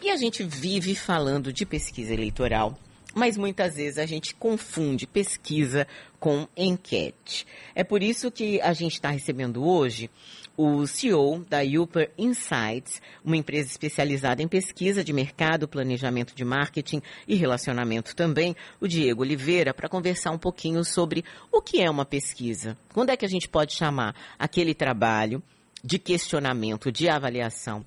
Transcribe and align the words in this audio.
E 0.00 0.10
a 0.10 0.16
gente 0.16 0.44
vive 0.44 0.94
falando 0.94 1.52
de 1.52 1.66
pesquisa 1.66 2.14
eleitoral, 2.14 2.78
mas 3.12 3.36
muitas 3.36 3.74
vezes 3.74 3.98
a 3.98 4.06
gente 4.06 4.32
confunde 4.32 5.08
pesquisa 5.08 5.88
com 6.20 6.46
enquete. 6.56 7.44
É 7.74 7.82
por 7.82 8.00
isso 8.00 8.30
que 8.30 8.60
a 8.60 8.72
gente 8.72 8.92
está 8.92 9.10
recebendo 9.10 9.64
hoje 9.64 10.08
o 10.56 10.86
CEO 10.86 11.44
da 11.48 11.58
Upper 11.62 12.12
Insights, 12.16 13.02
uma 13.24 13.36
empresa 13.36 13.68
especializada 13.70 14.40
em 14.40 14.46
pesquisa 14.46 15.02
de 15.02 15.12
mercado, 15.12 15.66
planejamento 15.66 16.32
de 16.32 16.44
marketing 16.44 17.02
e 17.26 17.34
relacionamento 17.34 18.14
também, 18.14 18.54
o 18.80 18.86
Diego 18.86 19.22
Oliveira, 19.22 19.74
para 19.74 19.88
conversar 19.88 20.30
um 20.30 20.38
pouquinho 20.38 20.84
sobre 20.84 21.24
o 21.50 21.60
que 21.60 21.80
é 21.82 21.90
uma 21.90 22.04
pesquisa. 22.04 22.78
Quando 22.94 23.10
é 23.10 23.16
que 23.16 23.24
a 23.24 23.28
gente 23.28 23.48
pode 23.48 23.74
chamar 23.74 24.14
aquele 24.38 24.74
trabalho 24.74 25.42
de 25.82 25.98
questionamento, 25.98 26.92
de 26.92 27.08
avaliação 27.08 27.84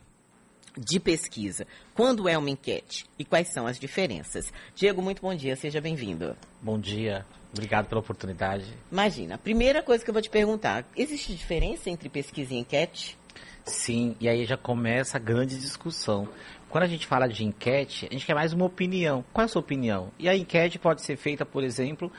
de 0.77 0.99
pesquisa. 0.99 1.65
Quando 1.93 2.27
é 2.27 2.37
uma 2.37 2.49
enquete 2.49 3.05
e 3.17 3.25
quais 3.25 3.49
são 3.53 3.67
as 3.67 3.79
diferenças? 3.79 4.51
Diego, 4.75 5.01
muito 5.01 5.21
bom 5.21 5.35
dia, 5.35 5.55
seja 5.55 5.81
bem-vindo. 5.81 6.35
Bom 6.61 6.79
dia, 6.79 7.25
obrigado 7.51 7.87
pela 7.87 8.01
oportunidade. 8.01 8.65
Imagina, 8.91 9.35
a 9.35 9.37
primeira 9.37 9.83
coisa 9.83 10.03
que 10.03 10.09
eu 10.09 10.13
vou 10.13 10.21
te 10.21 10.29
perguntar, 10.29 10.85
existe 10.95 11.35
diferença 11.35 11.89
entre 11.89 12.09
pesquisa 12.09 12.53
e 12.53 12.57
enquete? 12.57 13.17
Sim, 13.63 14.15
e 14.19 14.27
aí 14.27 14.45
já 14.45 14.57
começa 14.57 15.17
a 15.17 15.19
grande 15.19 15.57
discussão. 15.59 16.27
Quando 16.69 16.85
a 16.85 16.87
gente 16.87 17.05
fala 17.05 17.27
de 17.27 17.43
enquete, 17.43 18.07
a 18.09 18.13
gente 18.13 18.25
quer 18.25 18.33
mais 18.33 18.53
uma 18.53 18.65
opinião. 18.65 19.23
Qual 19.33 19.43
é 19.43 19.45
a 19.45 19.47
sua 19.47 19.59
opinião? 19.59 20.09
E 20.17 20.29
a 20.29 20.35
enquete 20.35 20.79
pode 20.79 21.01
ser 21.01 21.17
feita, 21.17 21.45
por 21.45 21.63
exemplo, 21.63 22.11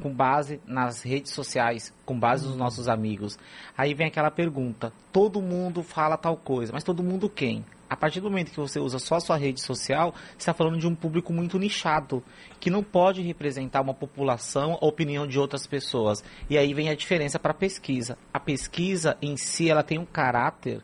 com 0.00 0.12
base 0.12 0.60
nas 0.66 1.02
redes 1.02 1.32
sociais, 1.32 1.92
com 2.04 2.18
base 2.18 2.46
nos 2.46 2.56
nossos 2.56 2.88
amigos. 2.88 3.38
Aí 3.76 3.94
vem 3.94 4.06
aquela 4.06 4.30
pergunta: 4.30 4.92
todo 5.12 5.42
mundo 5.42 5.82
fala 5.82 6.16
tal 6.16 6.36
coisa, 6.36 6.72
mas 6.72 6.84
todo 6.84 7.02
mundo 7.02 7.28
quem? 7.28 7.64
A 7.88 7.96
partir 7.96 8.20
do 8.20 8.30
momento 8.30 8.50
que 8.50 8.56
você 8.56 8.78
usa 8.78 8.98
só 8.98 9.16
a 9.16 9.20
sua 9.20 9.36
rede 9.36 9.60
social, 9.60 10.12
você 10.12 10.36
está 10.38 10.54
falando 10.54 10.78
de 10.78 10.86
um 10.86 10.94
público 10.94 11.32
muito 11.32 11.58
nichado, 11.58 12.22
que 12.60 12.70
não 12.70 12.82
pode 12.82 13.22
representar 13.22 13.80
uma 13.80 13.94
população, 13.94 14.78
a 14.80 14.86
opinião 14.86 15.26
de 15.26 15.38
outras 15.38 15.66
pessoas. 15.66 16.22
E 16.50 16.58
aí 16.58 16.74
vem 16.74 16.90
a 16.90 16.94
diferença 16.94 17.38
para 17.38 17.52
a 17.52 17.54
pesquisa. 17.54 18.18
A 18.32 18.38
pesquisa 18.38 19.16
em 19.22 19.36
si, 19.36 19.70
ela 19.70 19.82
tem 19.82 19.98
um 19.98 20.04
caráter 20.04 20.82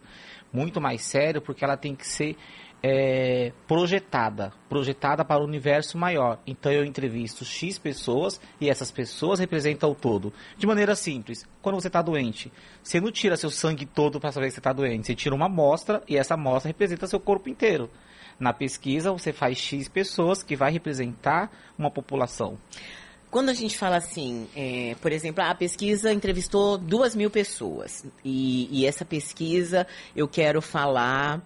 muito 0.53 0.81
mais 0.81 1.03
sério, 1.03 1.43
porque 1.43 1.65
ela 1.65 1.77
tem 1.77 1.95
que 1.95 2.07
ser 2.07 2.37
é, 2.87 3.51
projetada, 3.67 4.53
projetada 4.69 5.25
para 5.25 5.41
o 5.41 5.47
universo 5.47 5.97
maior. 5.97 6.39
Então 6.47 6.71
eu 6.71 6.85
entrevisto 6.85 7.43
X 7.43 7.79
pessoas 7.79 8.39
e 8.61 8.69
essas 8.69 8.91
pessoas 8.91 9.39
representam 9.39 9.91
o 9.91 9.95
todo. 9.95 10.31
De 10.59 10.67
maneira 10.67 10.95
simples, 10.95 11.49
quando 11.63 11.77
você 11.77 11.87
está 11.87 12.03
doente, 12.03 12.53
você 12.83 13.01
não 13.01 13.11
tira 13.11 13.39
seu 13.39 13.49
sangue 13.49 13.87
todo 13.87 14.21
para 14.21 14.31
saber 14.31 14.49
que 14.49 14.53
você 14.53 14.61
está 14.61 14.71
doente, 14.71 15.07
você 15.07 15.15
tira 15.15 15.35
uma 15.35 15.47
amostra 15.47 16.03
e 16.07 16.19
essa 16.19 16.35
amostra 16.35 16.69
representa 16.69 17.07
seu 17.07 17.19
corpo 17.19 17.49
inteiro. 17.49 17.89
Na 18.39 18.53
pesquisa, 18.53 19.13
você 19.13 19.33
faz 19.33 19.57
X 19.57 19.89
pessoas 19.89 20.43
que 20.43 20.55
vai 20.55 20.71
representar 20.71 21.51
uma 21.79 21.91
população. 21.91 22.59
Quando 23.31 23.49
a 23.49 23.55
gente 23.55 23.79
fala 23.79 23.97
assim, 23.97 24.47
é, 24.55 24.95
por 25.01 25.11
exemplo, 25.11 25.43
a 25.43 25.55
pesquisa 25.55 26.13
entrevistou 26.13 26.77
duas 26.77 27.17
mil 27.17 27.31
pessoas 27.31 28.05
e, 28.23 28.69
e 28.71 28.85
essa 28.85 29.07
pesquisa 29.07 29.87
eu 30.15 30.29
quero 30.29 30.61
falar 30.61 31.41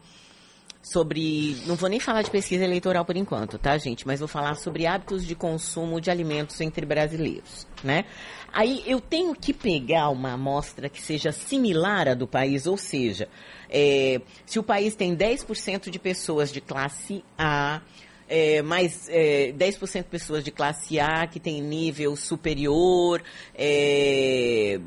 sobre. 0.82 1.56
Não 1.66 1.74
vou 1.74 1.88
nem 1.88 2.00
falar 2.00 2.22
de 2.22 2.30
pesquisa 2.30 2.64
eleitoral 2.64 3.04
por 3.04 3.16
enquanto, 3.16 3.58
tá, 3.58 3.76
gente? 3.78 4.06
Mas 4.06 4.20
vou 4.20 4.28
falar 4.28 4.54
sobre 4.54 4.86
hábitos 4.86 5.26
de 5.26 5.34
consumo 5.34 6.00
de 6.00 6.10
alimentos 6.10 6.60
entre 6.60 6.86
brasileiros, 6.86 7.66
né? 7.82 8.04
Aí 8.52 8.82
eu 8.86 9.00
tenho 9.00 9.34
que 9.34 9.52
pegar 9.52 10.08
uma 10.08 10.32
amostra 10.32 10.88
que 10.88 11.00
seja 11.00 11.32
similar 11.32 12.08
à 12.08 12.14
do 12.14 12.26
país, 12.26 12.66
ou 12.66 12.76
seja, 12.76 13.28
é, 13.68 14.20
se 14.46 14.58
o 14.58 14.62
país 14.62 14.94
tem 14.94 15.14
10% 15.14 15.90
de 15.90 15.98
pessoas 15.98 16.50
de 16.50 16.60
classe 16.60 17.22
A, 17.36 17.82
é, 18.28 18.62
mais 18.62 19.08
é, 19.08 19.52
10% 19.52 20.02
de 20.02 20.08
pessoas 20.08 20.44
de 20.44 20.50
classe 20.50 20.98
A 20.98 21.26
que 21.26 21.38
tem 21.38 21.60
nível 21.60 22.16
superior, 22.16 23.22
é, 23.54 24.80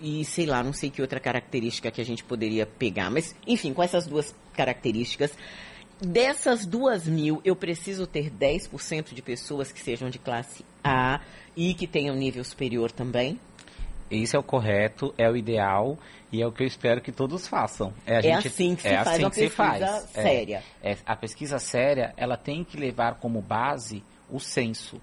e 0.00 0.24
sei 0.24 0.46
lá, 0.46 0.62
não 0.62 0.72
sei 0.72 0.90
que 0.90 1.00
outra 1.02 1.20
característica 1.20 1.90
que 1.90 2.00
a 2.00 2.04
gente 2.04 2.24
poderia 2.24 2.66
pegar. 2.66 3.10
Mas, 3.10 3.34
enfim, 3.46 3.72
com 3.72 3.82
essas 3.82 4.06
duas 4.06 4.34
características, 4.54 5.32
dessas 6.00 6.66
duas 6.66 7.06
mil, 7.06 7.40
eu 7.44 7.56
preciso 7.56 8.06
ter 8.06 8.30
10% 8.30 9.14
de 9.14 9.22
pessoas 9.22 9.72
que 9.72 9.80
sejam 9.80 10.10
de 10.10 10.18
classe 10.18 10.64
A 10.82 11.20
e 11.56 11.74
que 11.74 11.86
tenham 11.86 12.14
nível 12.14 12.44
superior 12.44 12.90
também? 12.92 13.40
Isso 14.10 14.36
é 14.36 14.38
o 14.38 14.42
correto, 14.42 15.12
é 15.18 15.28
o 15.28 15.36
ideal 15.36 15.98
e 16.30 16.40
é 16.42 16.46
o 16.46 16.52
que 16.52 16.62
eu 16.62 16.66
espero 16.66 17.00
que 17.00 17.10
todos 17.10 17.48
façam. 17.48 17.92
É, 18.04 18.22
gente, 18.22 18.48
assim 18.48 18.76
que 18.76 18.82
se 18.82 18.88
é 18.88 18.96
faz 18.96 19.08
assim 19.08 19.24
uma 19.24 19.30
pesquisa 19.30 19.50
faz. 19.50 20.10
séria. 20.10 20.62
É, 20.82 20.92
é, 20.92 20.98
a 21.04 21.16
pesquisa 21.16 21.58
séria, 21.58 22.14
ela 22.16 22.36
tem 22.36 22.62
que 22.62 22.76
levar 22.76 23.16
como 23.16 23.40
base 23.40 24.02
o 24.30 24.38
censo. 24.38 25.00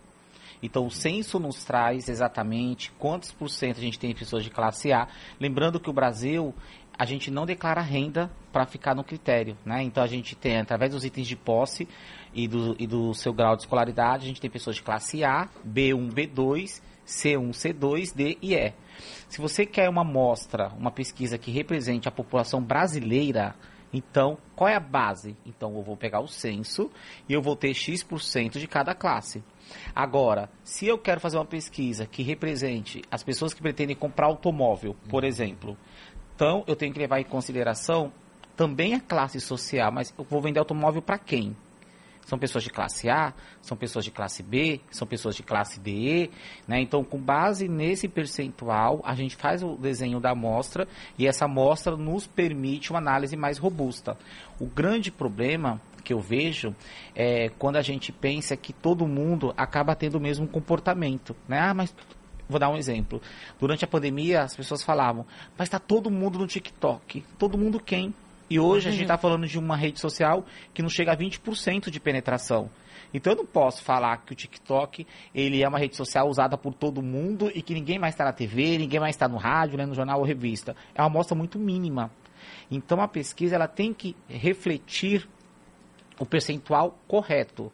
Então, 0.63 0.85
o 0.85 0.89
censo 0.89 1.37
nos 1.37 1.65
traz 1.65 2.07
exatamente 2.07 2.89
quantos 2.97 3.33
por 3.33 3.49
cento 3.49 3.79
a 3.79 3.81
gente 3.81 3.99
tem 3.99 4.15
pessoas 4.15 4.45
de 4.45 4.49
classe 4.49 4.93
A. 4.93 5.09
Lembrando 5.37 5.77
que 5.77 5.89
o 5.89 5.93
Brasil, 5.93 6.55
a 6.97 7.03
gente 7.03 7.29
não 7.29 7.45
declara 7.45 7.81
renda 7.81 8.31
para 8.49 8.65
ficar 8.65 8.95
no 8.95 9.03
critério, 9.03 9.57
né? 9.65 9.83
Então, 9.83 10.01
a 10.01 10.07
gente 10.07 10.37
tem, 10.37 10.57
através 10.57 10.93
dos 10.93 11.03
itens 11.03 11.27
de 11.27 11.35
posse 11.35 11.85
e 12.33 12.47
do, 12.47 12.77
e 12.79 12.87
do 12.87 13.13
seu 13.13 13.33
grau 13.33 13.57
de 13.57 13.63
escolaridade, 13.63 14.23
a 14.23 14.27
gente 14.29 14.39
tem 14.39 14.49
pessoas 14.49 14.77
de 14.77 14.83
classe 14.83 15.21
A, 15.21 15.49
B1, 15.67 16.13
B2, 16.13 16.81
C1, 17.05 17.49
C2, 17.49 18.15
D 18.15 18.37
e 18.41 18.55
E. 18.55 18.73
Se 19.27 19.41
você 19.41 19.65
quer 19.65 19.89
uma 19.89 20.01
amostra, 20.01 20.69
uma 20.77 20.91
pesquisa 20.91 21.37
que 21.37 21.51
represente 21.51 22.07
a 22.07 22.11
população 22.11 22.61
brasileira, 22.61 23.53
então, 23.91 24.37
qual 24.55 24.67
é 24.67 24.75
a 24.75 24.79
base? 24.79 25.35
Então, 25.45 25.75
eu 25.75 25.83
vou 25.83 25.95
pegar 25.95 26.21
o 26.21 26.27
censo 26.27 26.89
e 27.27 27.33
eu 27.33 27.41
vou 27.41 27.55
ter 27.55 27.73
X% 27.73 28.59
de 28.59 28.67
cada 28.67 28.95
classe. 28.95 29.43
Agora, 29.95 30.49
se 30.63 30.87
eu 30.87 30.97
quero 30.97 31.19
fazer 31.19 31.37
uma 31.37 31.45
pesquisa 31.45 32.05
que 32.05 32.23
represente 32.23 33.01
as 33.11 33.23
pessoas 33.23 33.53
que 33.53 33.61
pretendem 33.61 33.95
comprar 33.95 34.27
automóvel, 34.27 34.95
por 35.09 35.23
exemplo, 35.23 35.77
então 36.35 36.63
eu 36.67 36.75
tenho 36.75 36.93
que 36.93 36.99
levar 36.99 37.19
em 37.19 37.25
consideração 37.25 38.11
também 38.55 38.93
a 38.93 38.99
classe 38.99 39.39
social, 39.39 39.91
mas 39.91 40.13
eu 40.17 40.23
vou 40.23 40.41
vender 40.41 40.59
automóvel 40.59 41.01
para 41.01 41.17
quem? 41.17 41.55
São 42.25 42.39
pessoas 42.39 42.63
de 42.63 42.69
classe 42.69 43.09
A, 43.09 43.33
são 43.61 43.75
pessoas 43.75 44.05
de 44.05 44.11
classe 44.11 44.41
B, 44.41 44.79
são 44.89 45.05
pessoas 45.05 45.35
de 45.35 45.43
classe 45.43 45.79
D, 45.79 46.29
né? 46.67 46.79
Então, 46.79 47.03
com 47.03 47.19
base 47.19 47.67
nesse 47.67 48.07
percentual, 48.07 49.01
a 49.03 49.13
gente 49.13 49.35
faz 49.35 49.61
o 49.61 49.75
desenho 49.75 50.21
da 50.21 50.31
amostra 50.31 50.87
e 51.17 51.27
essa 51.27 51.45
amostra 51.45 51.97
nos 51.97 52.25
permite 52.25 52.91
uma 52.91 52.99
análise 52.99 53.35
mais 53.35 53.57
robusta. 53.57 54.17
O 54.57 54.65
grande 54.65 55.11
problema 55.11 55.81
que 56.03 56.13
eu 56.13 56.19
vejo 56.19 56.75
é 57.15 57.49
quando 57.57 57.77
a 57.77 57.81
gente 57.81 58.11
pensa 58.11 58.57
que 58.57 58.73
todo 58.73 59.07
mundo 59.07 59.53
acaba 59.55 59.95
tendo 59.95 60.15
o 60.15 60.21
mesmo 60.21 60.47
comportamento, 60.47 61.35
né? 61.47 61.59
Ah, 61.59 61.73
mas 61.73 61.95
vou 62.47 62.59
dar 62.59 62.69
um 62.69 62.77
exemplo. 62.77 63.21
Durante 63.59 63.85
a 63.85 63.87
pandemia, 63.87 64.41
as 64.41 64.55
pessoas 64.55 64.83
falavam, 64.83 65.25
mas 65.57 65.67
está 65.67 65.79
todo 65.79 66.11
mundo 66.11 66.37
no 66.39 66.47
TikTok. 66.47 67.23
Todo 67.37 67.57
mundo 67.57 67.79
quem? 67.79 68.13
E 68.49 68.59
hoje 68.59 68.89
a 68.89 68.91
gente 68.91 69.03
está 69.03 69.17
falando 69.17 69.47
de 69.47 69.57
uma 69.57 69.75
rede 69.75 69.99
social 69.99 70.45
que 70.73 70.81
não 70.81 70.89
chega 70.89 71.13
a 71.13 71.17
20% 71.17 71.89
de 71.89 71.99
penetração. 71.99 72.69
Então 73.13 73.33
eu 73.33 73.37
não 73.37 73.45
posso 73.45 73.83
falar 73.83 74.17
que 74.17 74.33
o 74.33 74.35
TikTok 74.35 75.05
ele 75.33 75.63
é 75.63 75.67
uma 75.67 75.77
rede 75.77 75.95
social 75.95 76.27
usada 76.27 76.57
por 76.57 76.73
todo 76.73 77.01
mundo 77.01 77.51
e 77.53 77.61
que 77.61 77.73
ninguém 77.73 77.99
mais 77.99 78.13
está 78.13 78.25
na 78.25 78.33
TV, 78.33 78.77
ninguém 78.77 78.99
mais 78.99 79.15
está 79.15 79.27
no 79.27 79.37
rádio, 79.37 79.77
né, 79.77 79.85
no 79.85 79.93
jornal 79.93 80.19
ou 80.19 80.25
revista. 80.25 80.75
É 80.95 81.01
uma 81.01 81.07
amostra 81.07 81.35
muito 81.35 81.59
mínima. 81.59 82.11
Então 82.69 83.01
a 83.01 83.07
pesquisa 83.07 83.55
ela 83.55 83.67
tem 83.67 83.93
que 83.93 84.15
refletir 84.27 85.27
o 86.19 86.25
percentual 86.25 86.97
correto. 87.07 87.71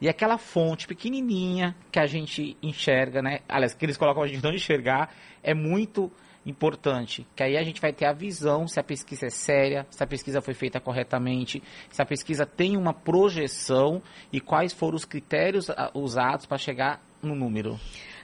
E 0.00 0.08
aquela 0.08 0.38
fonte 0.38 0.86
pequenininha 0.86 1.74
que 1.90 1.98
a 1.98 2.06
gente 2.06 2.56
enxerga, 2.62 3.22
né? 3.22 3.40
Aliás, 3.48 3.74
que 3.74 3.84
eles 3.84 3.96
colocam 3.96 4.22
a 4.22 4.26
gente 4.26 4.42
não 4.42 4.52
enxergar, 4.52 5.14
é 5.42 5.54
muito 5.54 6.10
importante. 6.44 7.26
Que 7.34 7.42
aí 7.42 7.56
a 7.56 7.62
gente 7.62 7.80
vai 7.80 7.92
ter 7.92 8.06
a 8.06 8.12
visão 8.12 8.66
se 8.66 8.78
a 8.78 8.82
pesquisa 8.82 9.26
é 9.26 9.30
séria, 9.30 9.86
se 9.90 10.02
a 10.02 10.06
pesquisa 10.06 10.40
foi 10.40 10.54
feita 10.54 10.80
corretamente, 10.80 11.62
se 11.90 12.02
a 12.02 12.04
pesquisa 12.04 12.44
tem 12.44 12.76
uma 12.76 12.92
projeção 12.92 14.02
e 14.32 14.40
quais 14.40 14.72
foram 14.72 14.96
os 14.96 15.04
critérios 15.04 15.70
ah, 15.70 15.90
usados 15.94 16.46
para 16.46 16.58
chegar 16.58 17.00
no 17.22 17.34
número. 17.34 17.78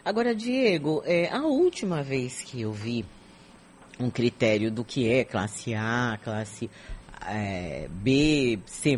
Agora, 0.04 0.34
Diego, 0.34 1.02
é, 1.04 1.28
a 1.30 1.42
última 1.42 2.02
vez 2.02 2.42
que 2.42 2.60
eu 2.60 2.72
vi 2.72 3.04
um 3.98 4.10
critério 4.10 4.70
do 4.70 4.82
que 4.82 5.10
é 5.10 5.24
classe 5.24 5.74
A, 5.74 6.18
classe 6.22 6.70
é, 7.26 7.86
B, 7.90 8.58
C+, 8.66 8.96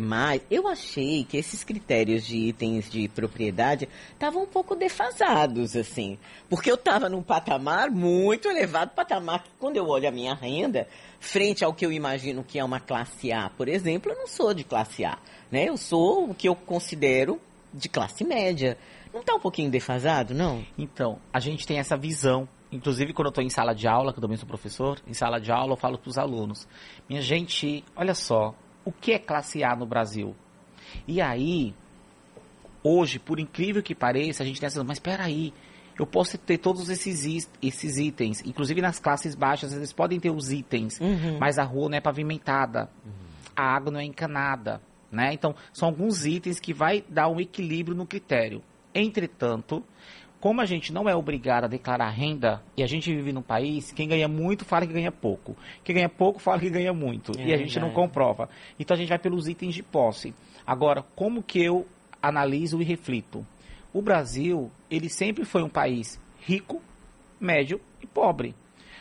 eu 0.49 0.67
achei 0.67 1.23
que 1.23 1.37
esses 1.37 1.63
critérios 1.63 2.25
de 2.25 2.37
itens 2.37 2.89
de 2.89 3.07
propriedade 3.07 3.87
estavam 4.13 4.43
um 4.43 4.47
pouco 4.47 4.75
defasados, 4.75 5.75
assim. 5.75 6.17
Porque 6.49 6.71
eu 6.71 6.75
estava 6.75 7.09
num 7.09 7.21
patamar 7.21 7.91
muito 7.91 8.47
elevado, 8.47 8.91
patamar 8.91 9.43
que 9.43 9.49
quando 9.59 9.77
eu 9.77 9.87
olho 9.87 10.07
a 10.07 10.11
minha 10.11 10.33
renda, 10.33 10.87
frente 11.19 11.63
ao 11.63 11.73
que 11.73 11.85
eu 11.85 11.91
imagino 11.91 12.43
que 12.43 12.59
é 12.59 12.63
uma 12.63 12.79
classe 12.79 13.31
A, 13.31 13.49
por 13.49 13.67
exemplo, 13.67 14.11
eu 14.11 14.17
não 14.17 14.27
sou 14.27 14.53
de 14.53 14.63
classe 14.63 15.03
A, 15.03 15.17
né? 15.51 15.69
Eu 15.69 15.77
sou 15.77 16.29
o 16.29 16.33
que 16.33 16.47
eu 16.47 16.55
considero 16.55 17.39
de 17.73 17.89
classe 17.89 18.23
média. 18.23 18.77
Não 19.13 19.21
está 19.21 19.35
um 19.35 19.39
pouquinho 19.39 19.69
defasado, 19.69 20.33
não? 20.33 20.65
Então, 20.77 21.19
a 21.31 21.39
gente 21.39 21.67
tem 21.67 21.77
essa 21.77 21.95
visão 21.95 22.47
Inclusive, 22.73 23.13
quando 23.13 23.27
eu 23.27 23.29
estou 23.29 23.43
em 23.43 23.49
sala 23.49 23.73
de 23.73 23.87
aula, 23.87 24.11
que 24.11 24.17
eu 24.17 24.21
também 24.21 24.35
sou 24.35 24.47
professor, 24.47 24.99
em 25.05 25.13
sala 25.13 25.39
de 25.39 25.51
aula 25.51 25.73
eu 25.73 25.77
falo 25.77 25.97
para 25.97 26.09
os 26.09 26.17
alunos: 26.17 26.67
Minha 27.07 27.21
gente, 27.21 27.83
olha 27.95 28.15
só, 28.15 28.55
o 28.83 28.91
que 28.91 29.13
é 29.13 29.19
classe 29.19 29.63
A 29.63 29.75
no 29.75 29.85
Brasil? 29.85 30.35
E 31.07 31.21
aí, 31.21 31.73
hoje, 32.83 33.19
por 33.19 33.39
incrível 33.39 33.83
que 33.83 33.93
pareça, 33.93 34.41
a 34.41 34.45
gente 34.45 34.59
tem 34.59 34.67
essa, 34.67 34.83
mas 34.83 34.97
espera 34.97 35.23
aí, 35.23 35.53
eu 35.97 36.07
posso 36.07 36.35
ter 36.37 36.57
todos 36.57 36.89
esses, 36.89 37.47
esses 37.61 37.97
itens, 37.97 38.41
inclusive 38.43 38.81
nas 38.81 38.99
classes 38.99 39.35
baixas, 39.35 39.71
eles 39.71 39.93
podem 39.93 40.19
ter 40.19 40.31
os 40.31 40.51
itens, 40.51 40.99
uhum. 40.99 41.37
mas 41.39 41.59
a 41.59 41.63
rua 41.63 41.89
não 41.89 41.97
é 41.97 42.01
pavimentada, 42.01 42.89
uhum. 43.05 43.11
a 43.55 43.63
água 43.75 43.91
não 43.91 43.99
é 43.99 44.03
encanada, 44.03 44.81
né? 45.11 45.31
Então, 45.31 45.55
são 45.71 45.89
alguns 45.89 46.25
itens 46.25 46.59
que 46.59 46.73
vai 46.73 47.03
dar 47.07 47.29
um 47.29 47.39
equilíbrio 47.39 47.95
no 47.95 48.07
critério. 48.07 48.63
Entretanto, 48.95 49.83
como 50.43 50.59
a 50.59 50.65
gente 50.65 50.91
não 50.91 51.07
é 51.07 51.15
obrigado 51.15 51.63
a 51.63 51.67
declarar 51.69 52.09
renda, 52.09 52.61
e 52.75 52.83
a 52.83 52.85
gente 52.85 53.09
vive 53.15 53.31
num 53.31 53.41
país, 53.41 53.93
quem 53.93 54.09
ganha 54.09 54.27
muito 54.27 54.65
fala 54.65 54.85
que 54.85 54.91
ganha 54.91 55.09
pouco. 55.09 55.55
Quem 55.85 55.95
ganha 55.95 56.09
pouco 56.09 56.37
fala 56.37 56.59
que 56.59 56.69
ganha 56.69 56.91
muito. 56.91 57.31
É 57.39 57.45
e 57.45 57.53
a 57.53 57.57
gente 57.57 57.79
não 57.79 57.91
comprova. 57.91 58.49
Então 58.77 58.93
a 58.93 58.97
gente 58.97 59.07
vai 59.07 59.17
pelos 59.17 59.47
itens 59.47 59.73
de 59.73 59.81
posse. 59.81 60.35
Agora, 60.67 61.01
como 61.15 61.41
que 61.41 61.63
eu 61.63 61.87
analiso 62.21 62.81
e 62.81 62.83
reflito? 62.83 63.47
O 63.93 64.01
Brasil, 64.01 64.69
ele 64.91 65.07
sempre 65.07 65.45
foi 65.45 65.63
um 65.63 65.69
país 65.69 66.19
rico, 66.41 66.81
médio 67.39 67.79
e 68.01 68.05
pobre. 68.05 68.53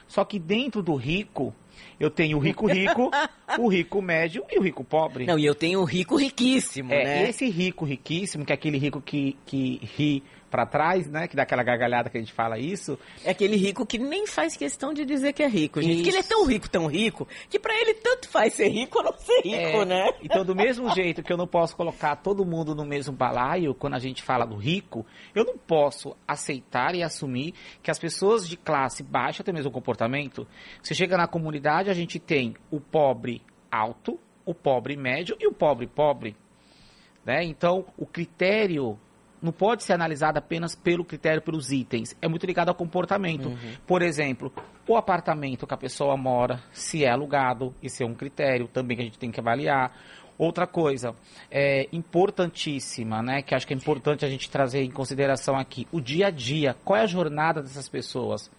Só 0.07 0.25
que 0.25 0.39
dentro 0.39 0.81
do 0.81 0.95
rico, 0.95 1.53
eu 1.99 2.11
tenho 2.11 2.39
o 2.39 2.41
rico 2.41 2.67
rico, 2.67 3.11
o 3.59 3.69
rico 3.69 4.03
médio 4.03 4.45
e 4.51 4.59
o 4.59 4.63
rico 4.63 4.85
pobre. 4.85 5.27
Não, 5.27 5.39
e 5.39 5.45
eu 5.45 5.55
tenho 5.55 5.81
o 5.81 5.85
rico 5.85 6.17
riquíssimo, 6.17 6.93
é, 6.93 7.05
né? 7.05 7.29
Esse 7.29 7.49
rico 7.49 7.85
riquíssimo, 7.85 8.45
que 8.45 8.53
é 8.53 8.55
aquele 8.55 8.79
rico 8.79 9.01
que, 9.01 9.37
que 9.47 9.81
ri 9.97 10.23
para 10.53 10.67
trás, 10.67 11.09
né? 11.09 11.27
Que 11.27 11.35
dá 11.35 11.45
aquela 11.45 11.63
gargalhada 11.63 12.11
que 12.11 12.19
a 12.19 12.21
gente 12.21 12.35
fala 12.35 12.59
isso. 12.59 12.99
É 13.25 13.31
aquele 13.31 13.57
rico 13.57 13.87
que 13.87 13.97
nem 13.97 14.27
faz 14.27 14.55
questão 14.55 14.93
de 14.93 15.03
dizer 15.07 15.33
que 15.33 15.43
é 15.43 15.49
rico, 15.49 15.81
gente. 15.81 15.95
Isso. 15.95 16.03
Que 16.03 16.11
ele 16.11 16.19
é 16.19 16.23
tão 16.23 16.45
rico, 16.45 16.69
tão 16.69 16.87
rico, 16.87 17.27
que 17.49 17.59
para 17.59 17.75
ele 17.75 17.95
tanto 17.95 18.29
faz 18.29 18.53
ser 18.53 18.69
rico 18.69 18.99
ou 18.99 19.05
não 19.05 19.19
ser 19.19 19.41
rico, 19.43 19.57
é, 19.57 19.85
né? 19.87 20.11
Então, 20.23 20.45
do 20.45 20.55
mesmo 20.55 20.91
jeito 20.95 21.23
que 21.23 21.33
eu 21.33 21.39
não 21.39 21.47
posso 21.47 21.75
colocar 21.75 22.17
todo 22.17 22.45
mundo 22.45 22.75
no 22.75 22.85
mesmo 22.85 23.15
balaio 23.15 23.75
quando 23.75 23.95
a 23.95 23.99
gente 23.99 24.23
fala 24.23 24.45
do 24.45 24.57
rico, 24.57 25.07
eu 25.35 25.43
não 25.43 25.57
posso 25.57 26.15
aceitar 26.29 26.95
e 26.95 27.03
assumir 27.03 27.55
que 27.83 27.91
as 27.91 27.99
pessoas 27.99 28.47
de 28.47 28.59
classe 28.59 29.03
baixa 29.03 29.43
têm 29.43 29.53
o 29.53 29.57
mesmo 29.57 29.71
comportamento. 29.71 30.47
Você 30.83 30.95
chega 30.95 31.17
na 31.17 31.27
comunidade, 31.27 31.62
a 31.71 31.95
gente 31.95 32.19
tem 32.19 32.55
o 32.71 32.81
pobre 32.81 33.43
alto, 33.71 34.19
o 34.45 34.55
pobre 34.55 34.97
médio 34.97 35.37
e 35.41 35.47
o 35.47 35.53
pobre 35.53 35.87
pobre. 35.87 36.37
Né? 37.25 37.45
Então, 37.45 37.87
o 37.97 38.07
critério 38.07 38.99
não 39.41 39.53
pode 39.53 39.83
ser 39.83 39.93
analisada 39.93 40.39
apenas 40.39 40.77
pelo 40.77 41.05
critério, 41.05 41.43
pelos 41.43 41.73
itens. 41.73 42.17
É 42.23 42.29
muito 42.29 42.47
ligado 42.47 42.69
ao 42.69 42.75
comportamento. 42.75 43.49
Uhum. 43.49 43.75
Por 43.87 44.01
exemplo, 44.01 44.53
o 44.87 44.97
apartamento 44.97 45.67
que 45.67 45.75
a 45.75 45.77
pessoa 45.77 46.17
mora, 46.17 46.63
se 46.73 47.05
é 47.05 47.11
alugado, 47.11 47.75
isso 47.83 48.03
é 48.03 48.07
um 48.07 48.15
critério 48.15 48.69
também 48.69 48.97
que 48.97 49.03
a 49.03 49.07
gente 49.07 49.19
tem 49.19 49.33
que 49.33 49.41
avaliar. 49.41 49.93
Outra 50.39 50.67
coisa, 50.67 51.15
é 51.51 51.89
importantíssima, 51.93 53.23
né, 53.23 53.43
que 53.43 53.55
acho 53.55 53.67
que 53.67 53.75
é 53.75 53.77
importante 53.77 54.25
a 54.25 54.29
gente 54.29 54.51
trazer 54.51 54.83
em 54.83 54.91
consideração 54.91 55.57
aqui, 55.57 55.87
o 55.93 56.01
dia 56.01 56.29
a 56.29 56.31
dia. 56.31 56.75
Qual 56.85 56.99
é 56.99 57.03
a 57.03 57.07
jornada 57.07 57.61
dessas 57.61 57.89
pessoas? 57.89 58.51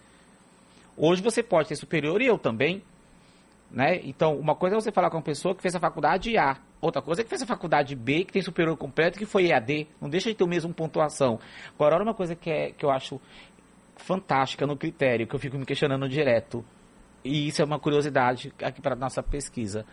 Hoje 0.96 1.20
você 1.20 1.42
pode 1.42 1.68
ter 1.68 1.76
superior 1.76 2.22
e 2.22 2.26
eu 2.26 2.38
também, 2.38 2.82
né? 3.74 4.00
Então, 4.04 4.38
uma 4.38 4.54
coisa 4.54 4.76
é 4.76 4.80
você 4.80 4.92
falar 4.92 5.10
com 5.10 5.16
uma 5.16 5.22
pessoa 5.22 5.52
que 5.52 5.60
fez 5.60 5.74
a 5.74 5.80
faculdade 5.80 6.38
A, 6.38 6.56
outra 6.80 7.02
coisa 7.02 7.20
é 7.20 7.24
que 7.24 7.28
fez 7.28 7.42
a 7.42 7.46
faculdade 7.46 7.96
B, 7.96 8.24
que 8.24 8.32
tem 8.32 8.40
superior 8.40 8.76
completo, 8.76 9.18
que 9.18 9.26
foi 9.26 9.48
EAD, 9.48 9.88
não 10.00 10.08
deixa 10.08 10.30
de 10.30 10.36
ter 10.36 10.44
o 10.44 10.48
mesmo 10.48 10.72
pontuação. 10.72 11.40
Agora, 11.74 12.00
uma 12.00 12.14
coisa 12.14 12.36
que, 12.36 12.48
é, 12.48 12.70
que 12.70 12.84
eu 12.84 12.90
acho 12.90 13.20
fantástica 13.96 14.64
no 14.64 14.76
critério, 14.76 15.26
que 15.26 15.34
eu 15.34 15.40
fico 15.40 15.58
me 15.58 15.66
questionando 15.66 16.08
direto, 16.08 16.64
e 17.24 17.48
isso 17.48 17.62
é 17.62 17.64
uma 17.64 17.80
curiosidade 17.80 18.52
aqui 18.62 18.80
para 18.80 18.94
a 18.94 18.98
nossa 18.98 19.22
pesquisa. 19.24 19.84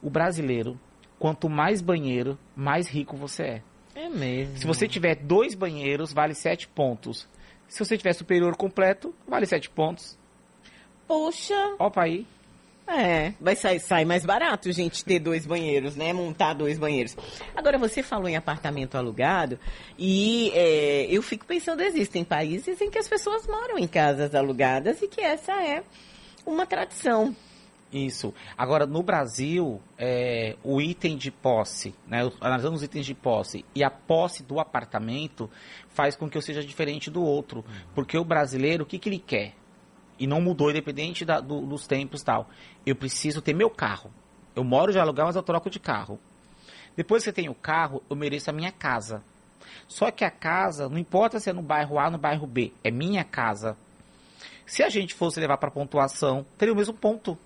O 0.00 0.08
brasileiro, 0.08 0.80
quanto 1.18 1.50
mais 1.50 1.82
banheiro, 1.82 2.38
mais 2.56 2.88
rico 2.88 3.14
você 3.14 3.42
é. 3.42 3.62
É 3.94 4.08
mesmo. 4.08 4.56
Se 4.56 4.66
você 4.66 4.88
tiver 4.88 5.16
dois 5.16 5.54
banheiros, 5.54 6.14
vale 6.14 6.32
sete 6.34 6.66
pontos. 6.66 7.28
Se 7.66 7.84
você 7.84 7.98
tiver 7.98 8.14
superior 8.14 8.56
completo, 8.56 9.14
vale 9.26 9.44
sete 9.44 9.68
pontos. 9.68 10.16
Poxa! 11.06 11.74
Opa 11.78 12.04
aí. 12.04 12.26
É, 12.88 13.34
vai 13.38 13.54
sair, 13.54 13.80
sair 13.80 14.06
mais 14.06 14.24
barato, 14.24 14.72
gente, 14.72 15.04
ter 15.04 15.18
dois 15.18 15.44
banheiros, 15.44 15.94
né? 15.94 16.12
Montar 16.12 16.54
dois 16.54 16.78
banheiros. 16.78 17.14
Agora, 17.54 17.76
você 17.76 18.02
falou 18.02 18.28
em 18.28 18.36
apartamento 18.36 18.96
alugado 18.96 19.58
e 19.98 20.50
é, 20.54 21.06
eu 21.10 21.20
fico 21.20 21.44
pensando, 21.44 21.82
existem 21.82 22.24
países 22.24 22.80
em 22.80 22.90
que 22.90 22.98
as 22.98 23.06
pessoas 23.06 23.46
moram 23.46 23.78
em 23.78 23.86
casas 23.86 24.34
alugadas 24.34 25.02
e 25.02 25.08
que 25.08 25.20
essa 25.20 25.52
é 25.62 25.82
uma 26.46 26.64
tradição. 26.66 27.36
Isso. 27.92 28.34
Agora, 28.56 28.86
no 28.86 29.02
Brasil, 29.02 29.80
é, 29.96 30.56
o 30.62 30.80
item 30.80 31.16
de 31.16 31.30
posse, 31.30 31.94
né, 32.06 32.30
analisando 32.40 32.76
os 32.76 32.82
itens 32.82 33.06
de 33.06 33.14
posse 33.14 33.64
e 33.74 33.82
a 33.82 33.90
posse 33.90 34.42
do 34.42 34.60
apartamento 34.60 35.50
faz 35.88 36.14
com 36.14 36.28
que 36.28 36.36
eu 36.36 36.42
seja 36.42 36.62
diferente 36.62 37.10
do 37.10 37.22
outro. 37.22 37.64
Porque 37.94 38.16
o 38.16 38.24
brasileiro, 38.24 38.84
o 38.84 38.86
que, 38.86 38.98
que 38.98 39.08
ele 39.08 39.18
quer? 39.18 39.54
E 40.18 40.26
não 40.26 40.40
mudou, 40.40 40.70
independente 40.70 41.24
da, 41.24 41.40
do, 41.40 41.60
dos 41.60 41.86
tempos 41.86 42.22
e 42.22 42.24
tal. 42.24 42.48
Eu 42.84 42.96
preciso 42.96 43.40
ter 43.40 43.54
meu 43.54 43.70
carro. 43.70 44.10
Eu 44.54 44.64
moro 44.64 44.92
de 44.92 44.98
aluguel, 44.98 45.26
mas 45.26 45.36
eu 45.36 45.42
troco 45.42 45.70
de 45.70 45.78
carro. 45.78 46.18
Depois 46.96 47.22
que 47.22 47.28
eu 47.28 47.34
tenho 47.34 47.52
o 47.52 47.54
carro, 47.54 48.02
eu 48.10 48.16
mereço 48.16 48.50
a 48.50 48.52
minha 48.52 48.72
casa. 48.72 49.22
Só 49.86 50.10
que 50.10 50.24
a 50.24 50.30
casa, 50.30 50.88
não 50.88 50.98
importa 50.98 51.38
se 51.38 51.48
é 51.48 51.52
no 51.52 51.62
bairro 51.62 51.98
A 51.98 52.06
ou 52.06 52.10
no 52.12 52.18
bairro 52.18 52.46
B, 52.46 52.72
é 52.82 52.90
minha 52.90 53.24
casa. 53.24 53.76
Se 54.66 54.82
a 54.82 54.88
gente 54.88 55.14
fosse 55.14 55.40
levar 55.40 55.58
para 55.58 55.70
pontuação, 55.70 56.44
teria 56.58 56.74
o 56.74 56.76
mesmo 56.76 56.94
ponto 56.94 57.38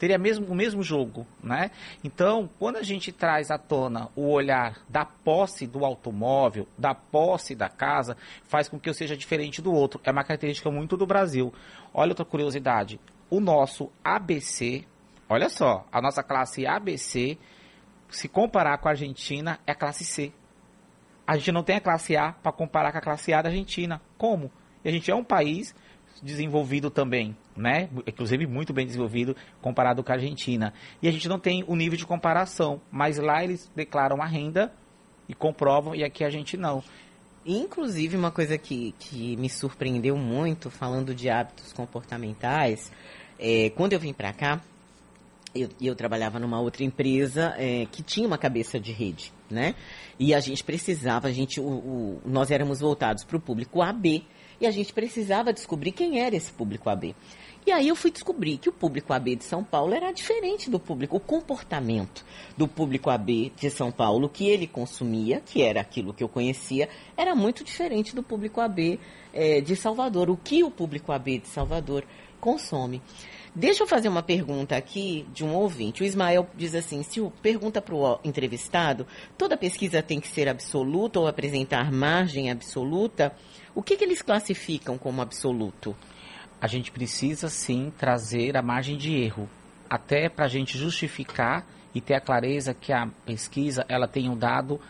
teria 0.00 0.16
mesmo, 0.16 0.46
o 0.46 0.54
mesmo 0.54 0.82
jogo, 0.82 1.26
né? 1.44 1.70
Então, 2.02 2.48
quando 2.58 2.76
a 2.76 2.82
gente 2.82 3.12
traz 3.12 3.50
à 3.50 3.58
tona 3.58 4.08
o 4.16 4.30
olhar 4.30 4.78
da 4.88 5.04
posse 5.04 5.66
do 5.66 5.84
automóvel, 5.84 6.66
da 6.76 6.94
posse 6.94 7.54
da 7.54 7.68
casa, 7.68 8.16
faz 8.44 8.66
com 8.66 8.80
que 8.80 8.88
eu 8.88 8.94
seja 8.94 9.14
diferente 9.14 9.60
do 9.60 9.70
outro. 9.74 10.00
É 10.02 10.10
uma 10.10 10.24
característica 10.24 10.70
muito 10.70 10.96
do 10.96 11.06
Brasil. 11.06 11.52
Olha 11.92 12.12
outra 12.12 12.24
curiosidade. 12.24 12.98
O 13.28 13.40
nosso 13.40 13.92
ABC, 14.02 14.86
olha 15.28 15.50
só, 15.50 15.86
a 15.92 16.00
nossa 16.00 16.22
classe 16.22 16.66
ABC, 16.66 17.36
se 18.08 18.26
comparar 18.26 18.78
com 18.78 18.88
a 18.88 18.92
Argentina, 18.92 19.60
é 19.66 19.72
a 19.72 19.74
classe 19.74 20.02
C. 20.02 20.32
A 21.26 21.36
gente 21.36 21.52
não 21.52 21.62
tem 21.62 21.76
a 21.76 21.80
classe 21.80 22.16
A 22.16 22.32
para 22.32 22.52
comparar 22.52 22.90
com 22.90 22.98
a 22.98 23.02
classe 23.02 23.34
A 23.34 23.42
da 23.42 23.50
Argentina. 23.50 24.00
Como? 24.16 24.50
E 24.82 24.88
a 24.88 24.92
gente 24.92 25.10
é 25.10 25.14
um 25.14 25.22
país 25.22 25.74
desenvolvido 26.22 26.90
também, 26.90 27.36
né? 27.56 27.88
Inclusive 28.06 28.46
muito 28.46 28.72
bem 28.72 28.86
desenvolvido 28.86 29.36
comparado 29.60 30.02
com 30.02 30.12
a 30.12 30.14
Argentina. 30.14 30.72
E 31.02 31.08
a 31.08 31.12
gente 31.12 31.28
não 31.28 31.38
tem 31.38 31.64
o 31.66 31.74
nível 31.74 31.96
de 31.96 32.06
comparação, 32.06 32.80
mas 32.90 33.18
lá 33.18 33.42
eles 33.42 33.70
declaram 33.74 34.22
a 34.22 34.26
renda 34.26 34.72
e 35.28 35.34
comprovam 35.34 35.94
e 35.94 36.04
aqui 36.04 36.24
a 36.24 36.30
gente 36.30 36.56
não. 36.56 36.82
Inclusive, 37.44 38.16
uma 38.16 38.30
coisa 38.30 38.58
que, 38.58 38.94
que 38.98 39.36
me 39.36 39.48
surpreendeu 39.48 40.16
muito, 40.16 40.70
falando 40.70 41.14
de 41.14 41.30
hábitos 41.30 41.72
comportamentais, 41.72 42.92
é, 43.38 43.70
quando 43.70 43.94
eu 43.94 44.00
vim 44.00 44.12
para 44.12 44.32
cá, 44.32 44.60
eu, 45.54 45.68
eu, 45.80 45.96
trabalhava 45.96 46.38
numa 46.38 46.60
outra 46.60 46.84
empresa 46.84 47.54
é, 47.56 47.86
que 47.90 48.02
tinha 48.02 48.26
uma 48.26 48.36
cabeça 48.36 48.78
de 48.78 48.92
rede, 48.92 49.32
né? 49.50 49.74
E 50.18 50.34
a 50.34 50.40
gente 50.40 50.62
precisava, 50.62 51.28
a 51.28 51.32
gente, 51.32 51.58
o, 51.60 51.64
o, 51.64 52.20
nós 52.26 52.50
éramos 52.50 52.80
voltados 52.80 53.24
para 53.24 53.36
o 53.36 53.40
público 53.40 53.80
AB, 53.80 54.24
e 54.60 54.66
a 54.66 54.70
gente 54.70 54.92
precisava 54.92 55.52
descobrir 55.52 55.92
quem 55.92 56.20
era 56.20 56.36
esse 56.36 56.52
público 56.52 56.90
AB. 56.90 57.14
E 57.66 57.72
aí 57.72 57.88
eu 57.88 57.96
fui 57.96 58.10
descobrir 58.10 58.56
que 58.56 58.68
o 58.68 58.72
público 58.72 59.12
AB 59.12 59.36
de 59.36 59.44
São 59.44 59.62
Paulo 59.62 59.94
era 59.94 60.10
diferente 60.12 60.70
do 60.70 60.80
público, 60.80 61.16
o 61.16 61.20
comportamento 61.20 62.24
do 62.56 62.66
público 62.66 63.10
AB 63.10 63.52
de 63.54 63.70
São 63.70 63.92
Paulo 63.92 64.28
que 64.28 64.48
ele 64.48 64.66
consumia, 64.66 65.42
que 65.44 65.62
era 65.62 65.80
aquilo 65.80 66.14
que 66.14 66.24
eu 66.24 66.28
conhecia, 66.28 66.88
era 67.16 67.34
muito 67.34 67.62
diferente 67.62 68.14
do 68.14 68.22
público 68.22 68.60
AB 68.60 68.98
é, 69.32 69.60
de 69.60 69.76
Salvador, 69.76 70.30
o 70.30 70.36
que 70.36 70.64
o 70.64 70.70
público 70.70 71.12
AB 71.12 71.38
de 71.40 71.48
Salvador 71.48 72.04
consome. 72.40 73.02
Deixa 73.54 73.82
eu 73.82 73.86
fazer 73.86 74.08
uma 74.08 74.22
pergunta 74.22 74.76
aqui 74.76 75.26
de 75.32 75.44
um 75.44 75.54
ouvinte. 75.54 76.02
O 76.02 76.06
Ismael 76.06 76.48
diz 76.56 76.72
assim: 76.72 77.02
se 77.02 77.20
o 77.20 77.30
pergunta 77.30 77.82
para 77.82 77.94
o 77.94 78.20
entrevistado, 78.22 79.06
toda 79.36 79.56
pesquisa 79.56 80.00
tem 80.02 80.20
que 80.20 80.28
ser 80.28 80.48
absoluta 80.48 81.18
ou 81.18 81.26
apresentar 81.26 81.90
margem 81.90 82.48
absoluta? 82.48 83.34
O 83.74 83.82
que, 83.82 83.96
que 83.96 84.04
eles 84.04 84.22
classificam 84.22 84.96
como 84.96 85.20
absoluto? 85.20 85.96
A 86.60 86.68
gente 86.68 86.92
precisa 86.92 87.48
sim 87.48 87.92
trazer 87.98 88.56
a 88.56 88.62
margem 88.62 88.96
de 88.96 89.16
erro, 89.16 89.48
até 89.88 90.28
para 90.28 90.44
a 90.44 90.48
gente 90.48 90.78
justificar 90.78 91.66
e 91.92 92.00
ter 92.00 92.14
a 92.14 92.20
clareza 92.20 92.72
que 92.72 92.92
a 92.92 93.08
pesquisa 93.26 93.84
ela 93.88 94.06
tem 94.06 94.28
um 94.28 94.36
dado 94.36 94.80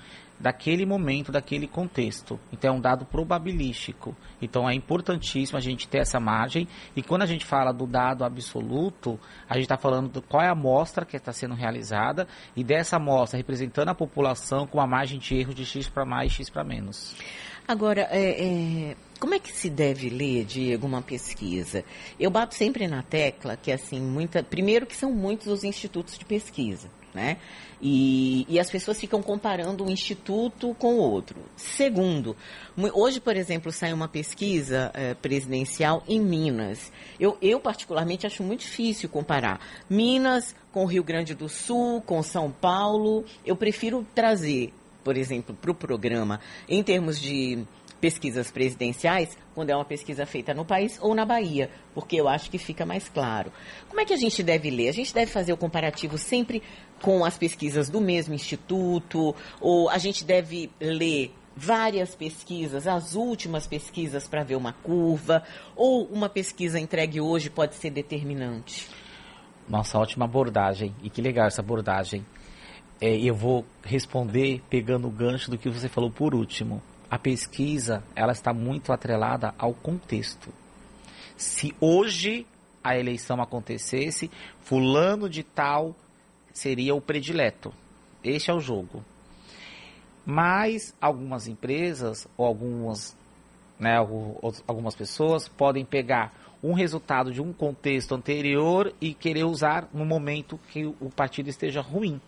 daquele 0.40 0.86
momento, 0.86 1.30
daquele 1.30 1.68
contexto. 1.68 2.40
Então 2.50 2.74
é 2.74 2.76
um 2.76 2.80
dado 2.80 3.04
probabilístico. 3.04 4.16
Então 4.40 4.68
é 4.68 4.74
importantíssimo 4.74 5.58
a 5.58 5.60
gente 5.60 5.86
ter 5.86 5.98
essa 5.98 6.18
margem. 6.18 6.66
E 6.96 7.02
quando 7.02 7.22
a 7.22 7.26
gente 7.26 7.44
fala 7.44 7.72
do 7.72 7.86
dado 7.86 8.24
absoluto, 8.24 9.20
a 9.48 9.54
gente 9.54 9.64
está 9.64 9.76
falando 9.76 10.08
de 10.10 10.20
qual 10.26 10.42
é 10.42 10.48
a 10.48 10.52
amostra 10.52 11.04
que 11.04 11.16
está 11.16 11.32
sendo 11.32 11.54
realizada 11.54 12.26
e 12.56 12.64
dessa 12.64 12.96
amostra 12.96 13.36
representando 13.36 13.90
a 13.90 13.94
população 13.94 14.66
com 14.66 14.78
uma 14.78 14.86
margem 14.86 15.18
de 15.18 15.36
erro 15.36 15.52
de 15.52 15.66
x 15.66 15.88
para 15.88 16.06
mais, 16.06 16.32
x 16.32 16.48
para 16.48 16.64
menos. 16.64 17.14
Agora, 17.68 18.08
é, 18.10 18.90
é, 18.90 18.96
como 19.20 19.34
é 19.34 19.38
que 19.38 19.52
se 19.52 19.70
deve 19.70 20.08
ler, 20.08 20.44
Diego, 20.44 20.86
uma 20.86 21.02
pesquisa? 21.02 21.84
Eu 22.18 22.30
bato 22.30 22.54
sempre 22.54 22.88
na 22.88 23.02
tecla 23.02 23.56
que, 23.56 23.70
assim, 23.70 24.00
muita. 24.00 24.42
Primeiro 24.42 24.86
que 24.86 24.96
são 24.96 25.12
muitos 25.12 25.46
os 25.46 25.62
institutos 25.62 26.18
de 26.18 26.24
pesquisa. 26.24 26.88
Né? 27.14 27.38
E, 27.82 28.44
e, 28.48 28.60
as 28.60 28.70
pessoas 28.70 29.00
ficam 29.00 29.22
comparando 29.22 29.84
um 29.84 29.90
instituto 29.90 30.74
com 30.78 30.96
o 30.96 30.98
outro. 30.98 31.36
Segundo, 31.56 32.36
hoje, 32.92 33.20
por 33.20 33.36
exemplo, 33.36 33.72
sai 33.72 33.92
uma 33.92 34.06
pesquisa 34.06 34.90
é, 34.92 35.14
presidencial 35.14 36.02
em 36.06 36.20
Minas. 36.20 36.92
Eu, 37.18 37.38
eu, 37.40 37.58
particularmente, 37.58 38.26
acho 38.26 38.42
muito 38.42 38.60
difícil 38.60 39.08
comparar 39.08 39.60
Minas 39.88 40.54
com 40.72 40.84
Rio 40.84 41.02
Grande 41.02 41.34
do 41.34 41.48
Sul, 41.48 42.02
com 42.02 42.22
São 42.22 42.50
Paulo. 42.50 43.24
Eu 43.46 43.56
prefiro 43.56 44.06
trazer, 44.14 44.74
por 45.02 45.16
exemplo, 45.16 45.56
para 45.58 45.70
o 45.70 45.74
programa, 45.74 46.38
em 46.68 46.82
termos 46.82 47.18
de 47.18 47.64
pesquisas 48.00 48.50
presidenciais, 48.50 49.36
quando 49.54 49.70
é 49.70 49.76
uma 49.76 49.84
pesquisa 49.84 50.24
feita 50.24 50.54
no 50.54 50.64
país 50.64 50.98
ou 51.00 51.14
na 51.14 51.24
Bahia, 51.24 51.70
porque 51.94 52.16
eu 52.16 52.28
acho 52.28 52.50
que 52.50 52.58
fica 52.58 52.86
mais 52.86 53.08
claro. 53.08 53.52
Como 53.88 54.00
é 54.00 54.04
que 54.04 54.14
a 54.14 54.16
gente 54.16 54.42
deve 54.42 54.70
ler? 54.70 54.88
A 54.88 54.92
gente 54.92 55.12
deve 55.12 55.30
fazer 55.30 55.52
o 55.52 55.56
comparativo 55.56 56.16
sempre 56.16 56.62
com 57.02 57.24
as 57.24 57.36
pesquisas 57.36 57.88
do 57.88 58.00
mesmo 58.00 58.34
instituto, 58.34 59.34
ou 59.60 59.88
a 59.90 59.98
gente 59.98 60.24
deve 60.24 60.70
ler 60.80 61.34
várias 61.56 62.14
pesquisas, 62.14 62.86
as 62.86 63.14
últimas 63.14 63.66
pesquisas 63.66 64.26
para 64.26 64.42
ver 64.42 64.56
uma 64.56 64.72
curva, 64.72 65.42
ou 65.76 66.06
uma 66.06 66.28
pesquisa 66.28 66.80
entregue 66.80 67.20
hoje 67.20 67.50
pode 67.50 67.74
ser 67.74 67.90
determinante? 67.90 68.88
Nossa, 69.68 69.98
ótima 69.98 70.24
abordagem. 70.24 70.94
E 71.02 71.10
que 71.10 71.20
legal 71.20 71.46
essa 71.46 71.60
abordagem. 71.60 72.24
É, 73.00 73.16
eu 73.16 73.34
vou 73.34 73.64
responder 73.82 74.60
pegando 74.68 75.06
o 75.06 75.10
gancho 75.10 75.50
do 75.50 75.56
que 75.56 75.70
você 75.70 75.88
falou 75.88 76.10
por 76.10 76.34
último 76.34 76.82
a 77.10 77.18
pesquisa 77.18 78.04
ela 78.14 78.32
está 78.32 78.52
muito 78.54 78.92
atrelada 78.92 79.52
ao 79.58 79.74
contexto. 79.74 80.52
Se 81.36 81.74
hoje 81.80 82.46
a 82.84 82.96
eleição 82.96 83.42
acontecesse, 83.42 84.30
fulano 84.62 85.28
de 85.28 85.42
tal 85.42 85.94
seria 86.52 86.94
o 86.94 87.00
predileto. 87.00 87.74
Este 88.22 88.50
é 88.50 88.54
o 88.54 88.60
jogo. 88.60 89.04
Mas 90.24 90.94
algumas 91.00 91.48
empresas 91.48 92.28
ou 92.36 92.46
algumas, 92.46 93.16
né, 93.78 93.96
algumas 94.66 94.94
pessoas 94.94 95.48
podem 95.48 95.84
pegar 95.84 96.32
um 96.62 96.74
resultado 96.74 97.32
de 97.32 97.40
um 97.40 97.52
contexto 97.52 98.14
anterior 98.14 98.94
e 99.00 99.14
querer 99.14 99.44
usar 99.44 99.88
no 99.92 100.04
momento 100.04 100.60
que 100.70 100.84
o 100.84 101.10
partido 101.10 101.48
esteja 101.48 101.80
ruim. 101.80 102.20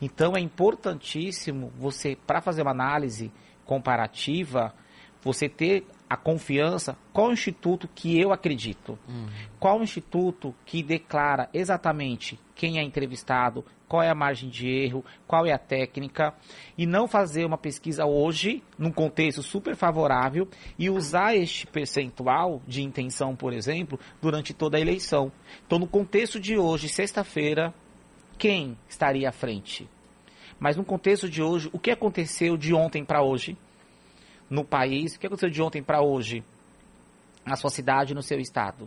Então 0.00 0.36
é 0.36 0.40
importantíssimo 0.40 1.72
você, 1.78 2.16
para 2.26 2.40
fazer 2.40 2.62
uma 2.62 2.70
análise 2.70 3.30
comparativa, 3.70 4.74
você 5.22 5.48
ter 5.48 5.86
a 6.08 6.16
confiança, 6.16 6.98
qual 7.12 7.28
o 7.28 7.32
instituto 7.32 7.88
que 7.94 8.20
eu 8.20 8.32
acredito? 8.32 8.98
Uhum. 9.08 9.28
Qual 9.60 9.78
o 9.78 9.82
instituto 9.84 10.52
que 10.66 10.82
declara 10.82 11.48
exatamente 11.54 12.36
quem 12.56 12.80
é 12.80 12.82
entrevistado, 12.82 13.64
qual 13.86 14.02
é 14.02 14.10
a 14.10 14.14
margem 14.14 14.48
de 14.48 14.68
erro, 14.68 15.04
qual 15.24 15.46
é 15.46 15.52
a 15.52 15.58
técnica, 15.58 16.34
e 16.76 16.84
não 16.84 17.06
fazer 17.06 17.44
uma 17.44 17.56
pesquisa 17.56 18.04
hoje, 18.04 18.60
num 18.76 18.90
contexto 18.90 19.40
super 19.40 19.76
favorável, 19.76 20.48
e 20.76 20.90
usar 20.90 21.36
este 21.36 21.64
percentual 21.64 22.60
de 22.66 22.82
intenção, 22.82 23.36
por 23.36 23.52
exemplo, 23.52 24.00
durante 24.20 24.52
toda 24.52 24.78
a 24.78 24.80
eleição. 24.80 25.30
Então, 25.64 25.78
no 25.78 25.86
contexto 25.86 26.40
de 26.40 26.58
hoje, 26.58 26.88
sexta-feira, 26.88 27.72
quem 28.36 28.76
estaria 28.88 29.28
à 29.28 29.32
frente? 29.32 29.88
Mas 30.60 30.76
no 30.76 30.84
contexto 30.84 31.28
de 31.28 31.42
hoje, 31.42 31.70
o 31.72 31.78
que 31.78 31.90
aconteceu 31.90 32.54
de 32.58 32.74
ontem 32.74 33.02
para 33.02 33.22
hoje 33.22 33.56
no 34.48 34.62
país? 34.62 35.16
O 35.16 35.18
que 35.18 35.26
aconteceu 35.26 35.48
de 35.48 35.62
ontem 35.62 35.82
para 35.82 36.02
hoje 36.02 36.44
na 37.46 37.56
sua 37.56 37.70
cidade, 37.70 38.14
no 38.14 38.22
seu 38.22 38.38
estado? 38.38 38.86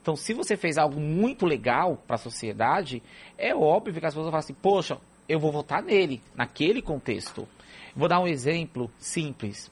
Então, 0.00 0.14
se 0.14 0.32
você 0.32 0.56
fez 0.56 0.78
algo 0.78 1.00
muito 1.00 1.44
legal 1.44 1.96
para 2.06 2.14
a 2.14 2.18
sociedade, 2.18 3.02
é 3.36 3.52
óbvio 3.52 3.92
que 3.92 4.06
as 4.06 4.14
pessoas 4.14 4.26
vão 4.26 4.30
falar 4.30 4.38
assim: 4.38 4.54
poxa, 4.54 4.96
eu 5.28 5.40
vou 5.40 5.50
votar 5.50 5.82
nele, 5.82 6.22
naquele 6.36 6.80
contexto. 6.80 7.48
Vou 7.96 8.08
dar 8.08 8.20
um 8.20 8.28
exemplo 8.28 8.88
simples. 8.96 9.68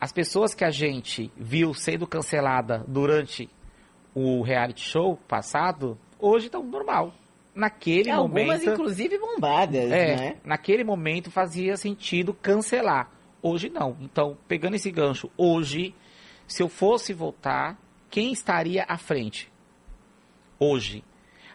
As 0.00 0.12
pessoas 0.12 0.54
que 0.54 0.64
a 0.64 0.70
gente 0.70 1.30
viu 1.36 1.74
sendo 1.74 2.06
cancelada 2.06 2.84
durante 2.86 3.50
o 4.14 4.42
reality 4.42 4.80
show 4.80 5.16
passado, 5.28 5.98
hoje 6.20 6.46
estão 6.46 6.62
normal 6.62 7.12
naquele 7.54 8.10
Algumas, 8.10 8.60
momento. 8.60 8.70
inclusive, 8.70 9.18
bombadas, 9.18 9.90
é, 9.90 10.16
né? 10.16 10.36
Naquele 10.44 10.84
momento 10.84 11.30
fazia 11.30 11.76
sentido 11.76 12.34
cancelar. 12.34 13.10
Hoje 13.42 13.68
não. 13.68 13.96
Então, 14.00 14.36
pegando 14.46 14.76
esse 14.76 14.90
gancho, 14.90 15.30
hoje, 15.36 15.94
se 16.46 16.62
eu 16.62 16.68
fosse 16.68 17.12
votar, 17.12 17.78
quem 18.10 18.32
estaria 18.32 18.84
à 18.88 18.98
frente? 18.98 19.50
Hoje. 20.58 21.02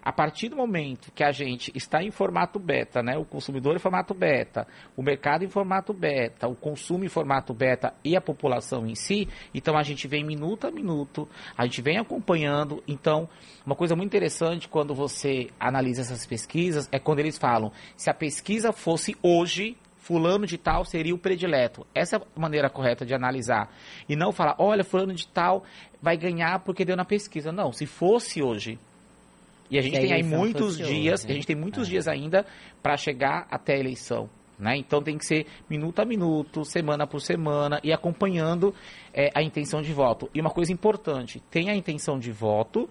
A 0.06 0.14
partir 0.14 0.50
do 0.50 0.56
momento 0.56 1.12
que 1.12 1.24
a 1.24 1.32
gente 1.32 1.72
está 1.76 2.04
em 2.04 2.12
formato 2.12 2.60
beta, 2.60 3.02
né, 3.02 3.18
o 3.18 3.26
consumidor 3.26 3.76
em 3.76 3.80
formato 3.80 4.14
beta, 4.14 4.68
o 4.96 5.02
mercado 5.02 5.44
em 5.44 5.50
formato 5.50 5.92
beta, 5.92 6.48
o 6.48 6.56
consumo 6.56 7.04
em 7.04 7.10
formato 7.10 7.56
beta 7.56 7.92
e 8.04 8.16
a 8.16 8.22
população 8.22 8.86
em 8.86 8.94
si, 8.94 9.28
então 9.52 9.76
a 9.76 9.82
gente 9.82 10.08
vem 10.08 10.24
minuto 10.24 10.68
a 10.68 10.72
minuto, 10.72 11.28
a 11.58 11.66
gente 11.66 11.82
vem 11.82 11.98
acompanhando. 11.98 12.84
Então, 12.88 13.28
uma 13.66 13.76
coisa 13.76 13.96
muito 13.96 14.12
interessante 14.12 14.70
quando 14.70 14.94
você 14.94 15.50
analisa 15.60 16.04
essas 16.04 16.24
pesquisas 16.24 16.88
é 16.92 17.00
quando 17.00 17.18
eles 17.18 17.40
falam: 17.40 17.72
se 17.98 18.08
a 18.08 18.14
pesquisa 18.14 18.72
fosse 18.72 19.16
hoje, 19.24 19.76
fulano 19.96 20.46
de 20.46 20.60
tal 20.60 20.86
seria 20.86 21.16
o 21.16 21.18
predileto. 21.18 21.84
Essa 21.96 22.18
é 22.18 22.20
a 22.20 22.40
maneira 22.40 22.70
correta 22.70 23.04
de 23.04 23.16
analisar. 23.16 23.74
E 24.08 24.16
não 24.16 24.32
falar, 24.32 24.56
olha, 24.60 24.84
fulano 24.84 25.16
de 25.16 25.28
tal 25.28 25.64
vai 26.00 26.16
ganhar 26.16 26.60
porque 26.60 26.86
deu 26.86 26.96
na 26.96 27.06
pesquisa. 27.06 27.52
Não, 27.52 27.72
se 27.72 27.88
fosse 27.88 28.44
hoje, 28.44 28.78
e 29.70 29.78
a 29.78 29.82
gente 29.82 30.00
tem 30.00 30.14
aí 30.14 30.24
muitos 30.24 30.78
dias, 30.78 31.22
hoje, 31.22 31.28
né? 31.28 31.32
a 31.32 31.34
gente 31.34 31.48
tem 31.48 31.56
muitos 31.56 31.88
é. 31.88 31.92
dias 31.92 32.08
ainda 32.08 32.46
para 32.82 32.96
chegar 32.98 33.48
até 33.50 33.74
a 33.74 33.80
eleição. 33.80 34.30
Né? 34.58 34.78
Então 34.78 35.02
tem 35.02 35.18
que 35.18 35.26
ser 35.26 35.48
minuto 35.70 36.00
a 36.00 36.06
minuto, 36.06 36.64
semana 36.64 37.06
por 37.06 37.20
semana 37.20 37.80
e 37.84 37.92
acompanhando 37.92 38.74
é, 39.14 39.30
a 39.36 39.42
intenção 39.42 39.82
de 39.82 39.92
voto. 39.92 40.30
E 40.34 40.40
uma 40.40 40.50
coisa 40.50 40.72
importante, 40.72 41.42
tem 41.52 41.70
a 41.70 41.76
intenção 41.76 42.18
de 42.18 42.32
voto 42.32 42.90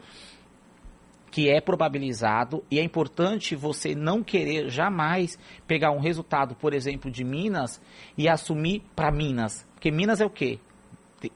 que 1.30 1.50
é 1.50 1.60
probabilizado 1.60 2.62
e 2.70 2.78
é 2.78 2.82
importante 2.84 3.56
você 3.56 3.94
não 3.94 4.22
querer 4.22 4.68
jamais 4.68 5.36
pegar 5.66 5.90
um 5.90 5.98
resultado, 5.98 6.54
por 6.54 6.72
exemplo, 6.72 7.10
de 7.10 7.24
Minas 7.24 7.80
e 8.16 8.28
assumir 8.28 8.82
para 8.94 9.10
Minas, 9.10 9.66
porque 9.74 9.90
Minas 9.90 10.20
é 10.20 10.24
o 10.24 10.30
quê? 10.30 10.60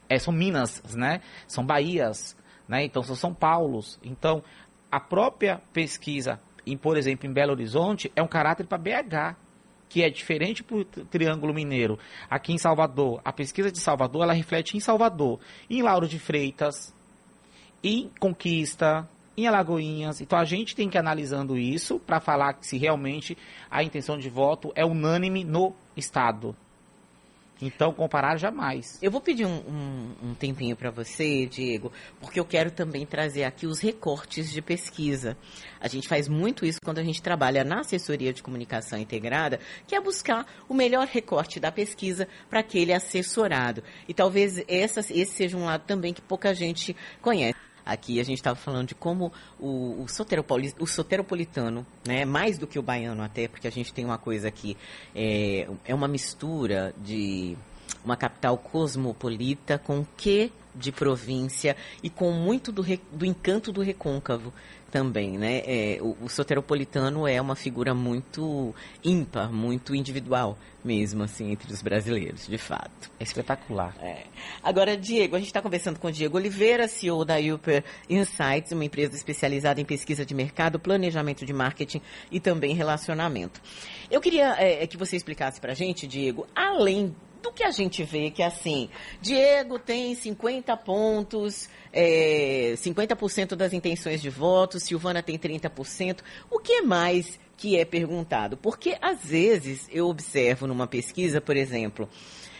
É, 0.07 0.17
são 0.17 0.33
Minas, 0.33 0.81
né? 0.95 1.21
São 1.47 1.65
Bahias, 1.65 2.37
né? 2.67 2.83
Então 2.85 3.03
são 3.03 3.15
São 3.15 3.33
Paulos. 3.33 3.99
Então 4.03 4.43
a 4.91 4.99
própria 4.99 5.61
pesquisa, 5.73 6.39
em, 6.65 6.77
por 6.77 6.97
exemplo, 6.97 7.27
em 7.27 7.33
Belo 7.33 7.51
Horizonte, 7.51 8.11
é 8.15 8.21
um 8.21 8.27
caráter 8.27 8.65
para 8.65 8.77
BH, 8.77 9.35
que 9.87 10.03
é 10.03 10.09
diferente 10.09 10.63
para 10.63 10.77
o 10.77 10.85
Triângulo 10.85 11.53
Mineiro. 11.53 11.97
Aqui 12.29 12.53
em 12.53 12.57
Salvador, 12.57 13.19
a 13.25 13.33
pesquisa 13.33 13.71
de 13.71 13.79
Salvador, 13.79 14.23
ela 14.23 14.33
reflete 14.33 14.77
em 14.77 14.79
Salvador, 14.79 15.39
em 15.69 15.81
Lauro 15.81 16.07
de 16.07 16.19
Freitas, 16.19 16.93
em 17.83 18.09
Conquista, 18.19 19.07
em 19.35 19.47
Alagoinhas. 19.47 20.21
Então 20.21 20.37
a 20.37 20.45
gente 20.45 20.75
tem 20.75 20.89
que 20.89 20.97
ir 20.97 20.99
analisando 20.99 21.57
isso 21.57 21.99
para 21.99 22.19
falar 22.19 22.57
se 22.61 22.77
realmente 22.77 23.37
a 23.69 23.83
intenção 23.83 24.17
de 24.17 24.29
voto 24.29 24.71
é 24.75 24.85
unânime 24.85 25.43
no 25.43 25.73
Estado. 25.95 26.55
Então, 27.61 27.93
comparar 27.93 28.37
jamais. 28.37 28.97
Eu 29.01 29.11
vou 29.11 29.19
pedir 29.19 29.45
um, 29.45 29.57
um, 29.57 30.29
um 30.29 30.33
tempinho 30.33 30.75
para 30.75 30.89
você, 30.89 31.45
Diego, 31.45 31.91
porque 32.19 32.39
eu 32.39 32.45
quero 32.45 32.71
também 32.71 33.05
trazer 33.05 33.43
aqui 33.43 33.67
os 33.67 33.79
recortes 33.79 34.49
de 34.51 34.61
pesquisa. 34.61 35.37
A 35.79 35.87
gente 35.87 36.07
faz 36.07 36.27
muito 36.27 36.65
isso 36.65 36.79
quando 36.83 36.99
a 36.99 37.03
gente 37.03 37.21
trabalha 37.21 37.63
na 37.63 37.81
assessoria 37.81 38.31
de 38.31 38.41
comunicação 38.41 38.97
integrada, 38.97 39.59
que 39.85 39.95
é 39.95 40.01
buscar 40.01 40.45
o 40.69 40.73
melhor 40.73 41.07
recorte 41.07 41.59
da 41.59 41.71
pesquisa 41.71 42.27
para 42.49 42.61
aquele 42.61 42.93
assessorado. 42.93 43.83
E 44.07 44.13
talvez 44.13 44.63
esse 44.67 45.25
seja 45.25 45.57
um 45.57 45.65
lado 45.65 45.83
também 45.85 46.13
que 46.13 46.21
pouca 46.21 46.53
gente 46.53 46.95
conhece. 47.21 47.68
Aqui 47.89 48.19
a 48.19 48.23
gente 48.23 48.37
estava 48.37 48.55
falando 48.55 48.89
de 48.89 48.95
como 48.95 49.33
o, 49.59 50.03
o, 50.03 50.07
soteropoli, 50.07 50.71
o 50.79 50.85
soteropolitano, 50.85 51.83
né, 52.05 52.23
mais 52.23 52.57
do 52.59 52.67
que 52.67 52.77
o 52.77 52.83
baiano 52.83 53.23
até, 53.23 53.47
porque 53.47 53.67
a 53.67 53.71
gente 53.71 53.91
tem 53.91 54.05
uma 54.05 54.19
coisa 54.19 54.47
aqui, 54.47 54.77
é, 55.15 55.67
é 55.83 55.95
uma 55.95 56.07
mistura 56.07 56.93
de 56.97 57.57
uma 58.05 58.15
capital 58.15 58.57
cosmopolita 58.59 59.79
com 59.79 60.01
o 60.01 60.07
que 60.15 60.51
de 60.79 60.91
província 60.91 61.75
e 62.01 62.09
com 62.09 62.31
muito 62.31 62.71
do, 62.71 62.83
do 63.11 63.25
encanto 63.25 63.71
do 63.71 63.81
recôncavo 63.81 64.53
também, 64.89 65.37
né? 65.37 65.61
É, 65.65 65.99
o, 66.01 66.17
o, 66.21 66.29
soteropolitano 66.29 67.27
é 67.27 67.39
uma 67.39 67.55
figura 67.55 67.93
muito 67.93 68.73
ímpar, 69.03 69.51
muito 69.51 69.95
individual 69.95 70.57
mesmo, 70.83 71.23
assim, 71.23 71.51
entre 71.51 71.71
os 71.71 71.81
brasileiros, 71.81 72.47
de 72.47 72.57
fato. 72.57 73.11
É 73.19 73.23
espetacular. 73.23 73.95
É. 74.01 74.23
Agora, 74.63 74.97
Diego, 74.97 75.35
a 75.35 75.39
gente 75.39 75.49
está 75.49 75.61
conversando 75.61 75.99
com 75.99 76.07
o 76.07 76.11
Diego 76.11 76.37
Oliveira, 76.37 76.87
CEO 76.87 77.23
da 77.23 77.37
Uper 77.37 77.83
Insights, 78.09 78.71
uma 78.71 78.85
empresa 78.85 79.15
especializada 79.15 79.79
em 79.79 79.85
pesquisa 79.85 80.25
de 80.25 80.33
mercado, 80.33 80.79
planejamento 80.79 81.45
de 81.45 81.53
marketing 81.53 82.01
e 82.31 82.39
também 82.39 82.73
relacionamento. 82.73 83.61
Eu 84.09 84.19
queria 84.19 84.55
é, 84.57 84.87
que 84.87 84.97
você 84.97 85.15
explicasse 85.15 85.61
para 85.61 85.73
a 85.73 85.75
gente, 85.75 86.07
Diego, 86.07 86.47
além 86.55 87.15
do 87.41 87.51
que 87.51 87.63
a 87.63 87.71
gente 87.71 88.03
vê 88.03 88.29
que 88.29 88.43
assim, 88.43 88.89
Diego 89.21 89.79
tem 89.79 90.13
50 90.13 90.75
pontos, 90.77 91.69
é, 91.91 92.73
50% 92.77 93.55
das 93.55 93.73
intenções 93.73 94.21
de 94.21 94.29
voto, 94.29 94.79
Silvana 94.79 95.23
tem 95.23 95.37
30%. 95.37 96.19
O 96.49 96.59
que 96.59 96.81
mais 96.81 97.39
que 97.57 97.77
é 97.77 97.85
perguntado? 97.85 98.57
Porque 98.57 98.97
às 99.01 99.23
vezes 99.25 99.87
eu 99.91 100.07
observo 100.07 100.67
numa 100.67 100.87
pesquisa, 100.87 101.41
por 101.41 101.55
exemplo, 101.55 102.09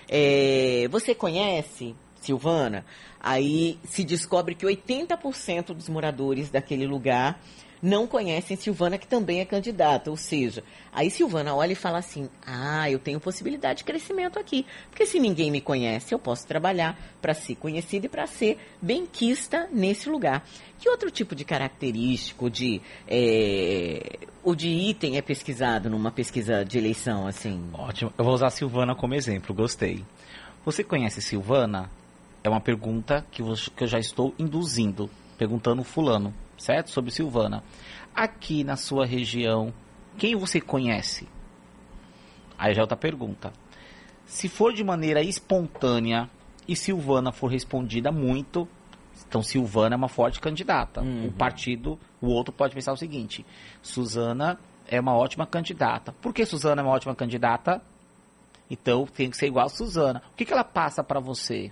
é, 0.08 0.88
você 0.90 1.14
conhece 1.14 1.96
Silvana? 2.22 2.86
Aí 3.20 3.80
se 3.84 4.04
descobre 4.04 4.56
que 4.56 4.66
80% 4.66 5.74
dos 5.74 5.90
moradores 5.90 6.50
daquele 6.50 6.88
lugar 6.88 7.40
não 7.82 8.06
conhecem 8.06 8.58
Silvana, 8.58 8.98
que 8.98 9.08
também 9.08 9.40
é 9.40 9.46
candidata. 9.46 10.10
Ou 10.10 10.18
seja, 10.18 10.64
aí 10.92 11.10
Silvana 11.10 11.56
olha 11.56 11.74
e 11.74 11.76
fala 11.76 11.98
assim: 12.00 12.30
ah, 12.46 12.90
eu 12.90 13.00
tenho 13.00 13.20
possibilidade 13.20 13.80
de 13.80 13.84
crescimento 13.86 14.38
aqui. 14.38 14.66
Porque 14.90 15.06
se 15.06 15.20
ninguém 15.20 15.50
me 15.50 15.62
conhece, 15.62 16.14
eu 16.14 16.20
posso 16.20 16.46
trabalhar 16.46 17.00
para 17.22 17.34
ser 17.34 17.56
conhecida 17.56 18.06
e 18.06 18.10
para 18.10 18.28
ser 18.28 18.58
benquista 18.82 19.68
nesse 19.72 20.10
lugar. 20.10 20.46
Que 20.80 20.90
outro 20.90 21.12
tipo 21.12 21.36
de 21.36 21.44
característico, 21.44 22.50
de, 22.50 22.82
é, 23.08 24.20
o 24.44 24.56
de 24.56 24.70
item 24.70 25.18
é 25.18 25.22
pesquisado 25.22 25.90
numa 25.90 26.12
pesquisa 26.12 26.64
de 26.64 26.78
eleição, 26.78 27.28
assim? 27.28 27.70
Ótimo. 27.74 28.14
Eu 28.18 28.24
vou 28.24 28.34
usar 28.34 28.50
Silvana 28.50 28.96
como 28.96 29.14
exemplo, 29.14 29.54
gostei. 29.54 30.06
Você 30.66 30.84
conhece 30.84 31.22
Silvana? 31.22 31.90
É 32.42 32.50
uma 32.50 32.62
pergunta 32.62 33.26
que 33.30 33.42
eu 33.42 33.56
já 33.88 34.00
estou 34.00 34.34
induzindo, 34.40 35.10
perguntando 35.38 35.84
fulano 35.84 36.34
certo? 36.60 36.92
Sobre 36.92 37.12
Silvana. 37.12 37.64
Aqui 38.14 38.64
na 38.64 38.76
sua 38.76 39.06
região, 39.06 39.74
quem 40.18 40.36
você 40.36 40.60
conhece? 40.62 41.28
Aí 42.58 42.74
já 42.74 42.82
é 42.82 42.84
outra 42.84 42.98
pergunta. 42.98 43.54
Se 44.26 44.48
for 44.48 44.74
de 44.74 44.84
maneira 44.84 45.24
espontânea 45.24 46.30
e 46.68 46.76
Silvana 46.76 47.32
for 47.32 47.48
respondida 47.48 48.12
muito, 48.12 48.68
então 49.28 49.42
Silvana 49.42 49.96
é 49.96 49.98
uma 49.98 50.10
forte 50.10 50.40
candidata. 50.40 51.02
Uhum. 51.02 51.28
O 51.28 51.32
partido, 51.32 51.98
o 52.22 52.28
outro 52.28 52.54
pode 52.54 52.76
pensar 52.76 52.92
o 52.92 52.98
seguinte: 52.98 53.46
Suzana 53.82 54.60
é 54.88 55.00
uma 55.00 55.16
ótima 55.16 55.48
candidata. 55.48 56.14
Por 56.22 56.34
que 56.34 56.46
Suzana 56.46 56.82
é 56.82 56.86
uma 56.86 56.94
ótima 56.94 57.16
candidata? 57.16 57.82
Então 58.70 59.06
tem 59.06 59.30
que 59.30 59.38
ser 59.38 59.48
igual 59.48 59.66
a 59.66 59.70
Suzana. 59.70 60.22
O 60.32 60.36
que, 60.36 60.46
que 60.46 60.54
ela 60.54 60.64
passa 60.64 61.04
para 61.04 61.20
você? 61.20 61.72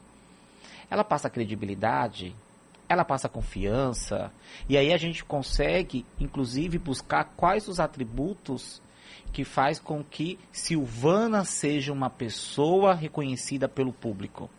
Ela 0.89 1.03
passa 1.03 1.29
credibilidade, 1.29 2.35
ela 2.89 3.03
passa 3.03 3.29
confiança. 3.29 4.31
E 4.67 4.77
aí 4.77 4.93
a 4.93 4.97
gente 4.97 5.23
consegue, 5.23 6.05
inclusive, 6.19 6.77
buscar 6.77 7.25
quais 7.35 7.67
os 7.67 7.79
atributos 7.79 8.81
que 9.31 9.43
faz 9.43 9.79
com 9.79 10.03
que 10.03 10.39
Silvana 10.51 11.43
seja 11.43 11.91
uma 11.91 12.09
pessoa 12.09 12.93
reconhecida 12.93 13.67
pelo 13.67 13.91
público. 13.91 14.49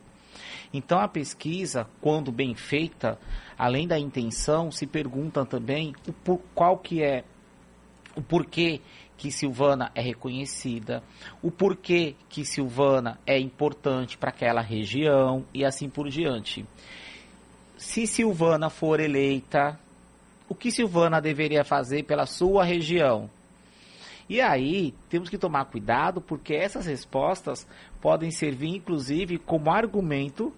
Então 0.72 0.98
a 0.98 1.08
pesquisa, 1.08 1.88
quando 2.00 2.30
bem 2.30 2.54
feita, 2.54 3.18
além 3.56 3.88
da 3.88 3.98
intenção, 3.98 4.70
se 4.70 4.86
pergunta 4.86 5.44
também 5.46 5.94
o 6.06 6.12
por, 6.12 6.40
qual 6.54 6.78
que 6.78 7.02
é 7.02 7.24
o 8.14 8.22
porquê 8.22 8.80
que 9.16 9.32
Silvana 9.32 9.90
é 9.94 10.00
reconhecida, 10.00 11.02
o 11.42 11.50
porquê 11.50 12.14
que 12.28 12.44
Silvana 12.44 13.18
é 13.26 13.38
importante 13.38 14.18
para 14.18 14.30
aquela 14.30 14.60
região 14.60 15.44
e 15.54 15.64
assim 15.64 15.88
por 15.88 16.08
diante 16.08 16.66
se 17.78 18.06
Silvana 18.06 18.68
for 18.68 18.98
eleita, 18.98 19.78
o 20.48 20.54
que 20.54 20.70
Silvana 20.70 21.20
deveria 21.20 21.62
fazer 21.64 22.02
pela 22.02 22.26
sua 22.26 22.64
região? 22.64 23.30
E 24.28 24.40
aí, 24.40 24.92
temos 25.08 25.30
que 25.30 25.38
tomar 25.38 25.64
cuidado 25.66 26.20
porque 26.20 26.54
essas 26.54 26.86
respostas 26.86 27.66
podem 28.00 28.30
servir, 28.30 28.74
inclusive, 28.74 29.38
como 29.38 29.70
argumento 29.70 30.52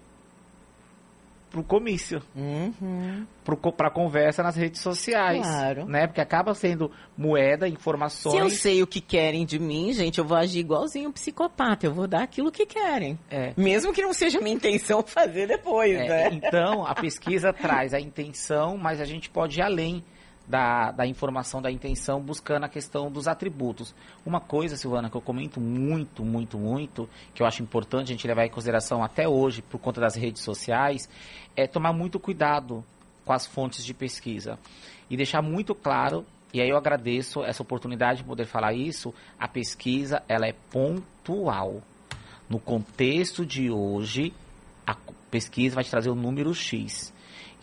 pro 1.51 1.63
comício, 1.63 2.23
uhum. 2.33 3.27
para 3.75 3.91
conversa 3.91 4.41
nas 4.41 4.55
redes 4.55 4.81
sociais, 4.81 5.45
claro. 5.45 5.85
né? 5.85 6.07
Porque 6.07 6.21
acaba 6.21 6.55
sendo 6.55 6.89
moeda, 7.17 7.67
informações. 7.67 8.33
Se 8.33 8.39
eu 8.39 8.49
sei 8.49 8.81
o 8.81 8.87
que 8.87 9.01
querem 9.01 9.45
de 9.45 9.59
mim, 9.59 9.91
gente, 9.91 10.17
eu 10.17 10.25
vou 10.25 10.37
agir 10.37 10.59
igualzinho 10.59 11.09
um 11.09 11.11
psicopata. 11.11 11.85
Eu 11.85 11.93
vou 11.93 12.07
dar 12.07 12.23
aquilo 12.23 12.51
que 12.51 12.65
querem, 12.65 13.19
é. 13.29 13.53
mesmo 13.57 13.93
que 13.93 14.01
não 14.01 14.13
seja 14.13 14.39
minha 14.39 14.55
intenção 14.55 15.03
fazer 15.05 15.47
depois, 15.47 15.93
é, 15.93 16.07
né? 16.07 16.29
Então 16.31 16.85
a 16.85 16.95
pesquisa 16.95 17.51
traz 17.51 17.93
a 17.93 17.99
intenção, 17.99 18.77
mas 18.77 19.01
a 19.01 19.05
gente 19.05 19.29
pode 19.29 19.59
ir 19.59 19.61
além 19.61 20.03
da, 20.47 20.91
da 20.91 21.05
informação, 21.05 21.61
da 21.61 21.71
intenção, 21.71 22.19
buscando 22.19 22.65
a 22.65 22.69
questão 22.69 23.11
dos 23.11 23.27
atributos. 23.27 23.93
Uma 24.25 24.39
coisa, 24.39 24.75
Silvana, 24.75 25.09
que 25.09 25.15
eu 25.15 25.21
comento 25.21 25.59
muito, 25.59 26.23
muito, 26.23 26.57
muito, 26.57 27.09
que 27.33 27.41
eu 27.41 27.47
acho 27.47 27.63
importante 27.63 28.11
a 28.11 28.15
gente 28.15 28.27
levar 28.27 28.45
em 28.45 28.49
consideração 28.49 29.03
até 29.03 29.27
hoje, 29.27 29.61
por 29.61 29.79
conta 29.79 30.01
das 30.01 30.15
redes 30.15 30.41
sociais, 30.41 31.07
é 31.55 31.67
tomar 31.67 31.93
muito 31.93 32.19
cuidado 32.19 32.83
com 33.25 33.33
as 33.33 33.45
fontes 33.45 33.83
de 33.85 33.93
pesquisa. 33.93 34.57
E 35.09 35.15
deixar 35.15 35.41
muito 35.41 35.73
claro, 35.73 36.25
e 36.53 36.61
aí 36.61 36.69
eu 36.69 36.77
agradeço 36.77 37.43
essa 37.43 37.61
oportunidade 37.61 38.19
de 38.19 38.25
poder 38.25 38.45
falar 38.45 38.73
isso, 38.73 39.13
a 39.39 39.47
pesquisa, 39.47 40.21
ela 40.27 40.47
é 40.47 40.53
pontual. 40.71 41.81
No 42.49 42.59
contexto 42.59 43.45
de 43.45 43.71
hoje, 43.71 44.33
a 44.85 44.95
pesquisa 45.29 45.75
vai 45.75 45.83
te 45.83 45.89
trazer 45.89 46.09
o 46.09 46.15
número 46.15 46.53
X 46.53 47.13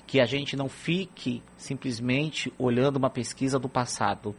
que 0.08 0.22
a 0.22 0.24
gente 0.24 0.56
não 0.56 0.70
fique 0.70 1.42
simplesmente 1.54 2.50
olhando 2.58 2.96
uma 2.96 3.10
pesquisa 3.10 3.58
do 3.58 3.68
passado. 3.68 4.34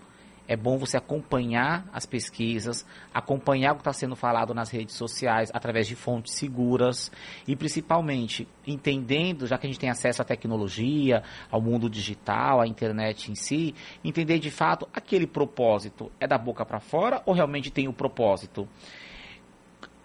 É 0.47 0.57
bom 0.57 0.79
você 0.79 0.97
acompanhar 0.97 1.87
as 1.93 2.07
pesquisas, 2.07 2.83
acompanhar 3.13 3.73
o 3.73 3.75
que 3.75 3.81
está 3.81 3.93
sendo 3.93 4.15
falado 4.15 4.51
nas 4.51 4.71
redes 4.71 4.95
sociais 4.95 5.51
através 5.53 5.87
de 5.87 5.95
fontes 5.95 6.33
seguras 6.33 7.11
e 7.47 7.55
principalmente 7.55 8.47
entendendo, 8.65 9.45
já 9.45 9.59
que 9.59 9.67
a 9.67 9.69
gente 9.69 9.79
tem 9.79 9.91
acesso 9.91 10.23
à 10.23 10.25
tecnologia, 10.25 11.21
ao 11.51 11.61
mundo 11.61 11.87
digital, 11.87 12.59
à 12.59 12.67
internet 12.67 13.31
em 13.31 13.35
si, 13.35 13.75
entender 14.03 14.39
de 14.39 14.49
fato 14.49 14.89
aquele 14.91 15.27
propósito 15.27 16.11
é 16.19 16.25
da 16.25 16.39
boca 16.39 16.65
para 16.65 16.79
fora 16.79 17.21
ou 17.27 17.35
realmente 17.35 17.69
tem 17.69 17.87
o 17.87 17.93
propósito 17.93 18.67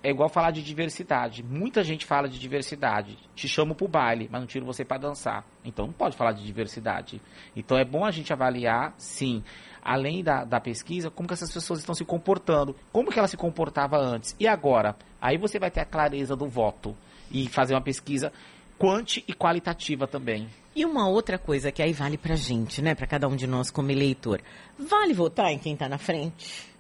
é 0.05 0.11
igual 0.11 0.29
falar 0.29 0.51
de 0.51 0.63
diversidade. 0.63 1.43
Muita 1.43 1.83
gente 1.83 2.05
fala 2.05 2.29
de 2.29 2.39
diversidade. 2.39 3.17
Te 3.35 3.49
chamo 3.49 3.75
pro 3.75 3.89
baile, 3.89 4.29
mas 4.31 4.39
não 4.39 4.47
tiro 4.47 4.67
você 4.67 4.85
para 4.85 4.99
dançar. 4.99 5.47
Então 5.65 5.87
não 5.87 5.95
pode 5.95 6.15
falar 6.15 6.33
de 6.33 6.45
diversidade. 6.45 7.23
Então 7.57 7.79
é 7.79 7.87
bom 7.87 8.05
a 8.05 8.11
gente 8.11 8.31
avaliar, 8.31 8.93
sim, 8.99 9.43
além 9.83 10.23
da, 10.23 10.45
da 10.45 10.61
pesquisa, 10.61 11.11
como 11.11 11.27
que 11.27 11.33
essas 11.33 11.51
pessoas 11.51 11.79
estão 11.79 11.95
se 11.95 12.05
comportando, 12.05 12.77
como 12.93 13.11
que 13.11 13.19
ela 13.19 13.27
se 13.27 13.37
comportava 13.39 13.97
antes 13.97 14.37
e 14.39 14.47
agora. 14.47 14.95
Aí 15.19 15.39
você 15.39 15.59
vai 15.59 15.71
ter 15.71 15.81
a 15.81 15.87
clareza 15.87 16.37
do 16.37 16.47
voto 16.47 16.95
e 17.31 17.49
fazer 17.49 17.73
uma 17.73 17.81
pesquisa 17.81 18.31
quanti 18.79 19.25
e 19.27 19.33
qualitativa 19.33 20.07
também. 20.07 20.49
E 20.77 20.85
uma 20.85 21.09
outra 21.09 21.39
coisa 21.39 21.73
que 21.73 21.83
aí 21.83 21.95
vale 21.95 22.19
pra 22.19 22.35
gente, 22.35 22.83
né, 22.83 22.95
para 22.95 23.07
cada 23.07 23.27
um 23.27 23.37
de 23.37 23.47
nós 23.47 23.71
como 23.71 23.91
eleitor. 23.91 24.43
Vale 24.79 25.15
votar 25.15 25.51
em 25.51 25.59
quem 25.59 25.75
tá 25.75 25.89
na 25.89 25.97
frente? 25.97 26.74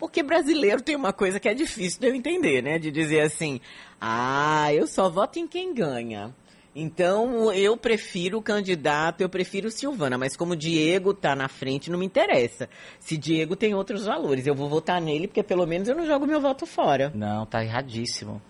Porque 0.00 0.22
brasileiro 0.22 0.80
tem 0.80 0.96
uma 0.96 1.12
coisa 1.12 1.38
que 1.38 1.46
é 1.46 1.52
difícil 1.52 2.00
de 2.00 2.06
eu 2.06 2.14
entender, 2.14 2.62
né? 2.62 2.78
De 2.78 2.90
dizer 2.90 3.20
assim, 3.20 3.60
ah, 4.00 4.72
eu 4.72 4.86
só 4.86 5.10
voto 5.10 5.38
em 5.38 5.46
quem 5.46 5.74
ganha. 5.74 6.34
Então, 6.74 7.52
eu 7.52 7.76
prefiro 7.76 8.38
o 8.38 8.42
candidato, 8.42 9.20
eu 9.20 9.28
prefiro 9.28 9.70
Silvana, 9.70 10.16
mas 10.16 10.34
como 10.34 10.56
Diego 10.56 11.12
tá 11.12 11.36
na 11.36 11.48
frente, 11.48 11.90
não 11.90 11.98
me 11.98 12.06
interessa. 12.06 12.66
Se 12.98 13.18
Diego 13.18 13.54
tem 13.54 13.74
outros 13.74 14.06
valores, 14.06 14.46
eu 14.46 14.54
vou 14.54 14.70
votar 14.70 15.02
nele, 15.02 15.28
porque 15.28 15.42
pelo 15.42 15.66
menos 15.66 15.86
eu 15.86 15.94
não 15.94 16.06
jogo 16.06 16.26
meu 16.26 16.40
voto 16.40 16.64
fora. 16.64 17.12
Não, 17.14 17.44
tá 17.44 17.62
erradíssimo. 17.62 18.40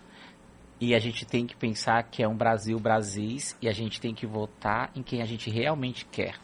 E 0.81 0.95
a 0.95 1.01
gente 1.01 1.27
tem 1.27 1.49
que 1.49 1.57
pensar 1.57 2.05
que 2.05 2.23
é 2.23 2.29
um 2.29 2.37
Brasil 2.37 2.79
Brasis 2.79 3.57
e 3.61 3.69
a 3.69 3.73
gente 3.73 4.01
tem 4.01 4.15
que 4.15 4.25
votar 4.25 4.93
em 4.95 5.03
quem 5.03 5.21
a 5.21 5.27
gente 5.27 5.51
realmente 5.51 6.07
quer 6.07 6.37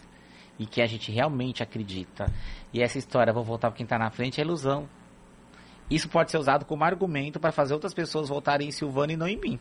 e 0.59 0.67
que 0.67 0.83
a 0.83 0.87
gente 0.87 1.13
realmente 1.13 1.63
acredita. 1.63 2.27
E 2.73 2.83
essa 2.83 2.99
história, 2.99 3.33
vou 3.33 3.45
voltar 3.45 3.69
para 3.69 3.77
quem 3.77 3.85
está 3.85 3.99
na 3.99 4.11
frente, 4.11 4.41
é 4.41 4.45
ilusão. 4.45 4.89
Isso 5.91 6.09
pode 6.09 6.31
ser 6.31 6.39
usado 6.39 6.65
como 6.65 6.85
argumento 6.85 7.39
para 7.39 7.53
fazer 7.53 7.75
outras 7.75 7.95
pessoas 7.95 8.29
votarem 8.29 8.69
em 8.69 8.73
Silvana 8.73 9.13
e 9.13 9.17
não 9.17 9.29
em 9.29 9.39
mim. 9.39 9.59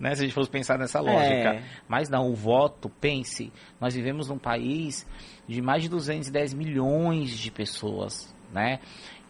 Né, 0.00 0.14
se 0.14 0.22
a 0.22 0.24
gente 0.24 0.34
fosse 0.34 0.50
pensar 0.50 0.78
nessa 0.78 1.00
lógica. 1.00 1.54
É. 1.54 1.64
Mas 1.86 2.08
não, 2.08 2.28
o 2.28 2.34
voto, 2.34 2.88
pense, 2.88 3.52
nós 3.80 3.94
vivemos 3.94 4.28
num 4.28 4.38
país 4.38 5.06
de 5.46 5.62
mais 5.62 5.82
de 5.82 5.88
210 5.88 6.54
milhões 6.54 7.30
de 7.30 7.50
pessoas, 7.52 8.34
né? 8.52 8.80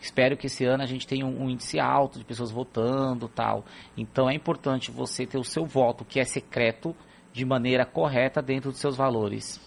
Espero 0.00 0.36
que 0.36 0.46
esse 0.46 0.64
ano 0.64 0.82
a 0.82 0.86
gente 0.86 1.06
tenha 1.06 1.26
um, 1.26 1.44
um 1.44 1.50
índice 1.50 1.78
alto 1.78 2.18
de 2.18 2.24
pessoas 2.24 2.50
votando 2.50 3.28
tal. 3.28 3.64
Então 3.96 4.30
é 4.30 4.34
importante 4.34 4.90
você 4.90 5.26
ter 5.26 5.38
o 5.38 5.44
seu 5.44 5.66
voto, 5.66 6.04
que 6.04 6.18
é 6.18 6.24
secreto, 6.24 6.96
de 7.32 7.44
maneira 7.44 7.84
correta 7.86 8.42
dentro 8.42 8.70
dos 8.70 8.80
seus 8.80 8.96
valores. 8.96 9.60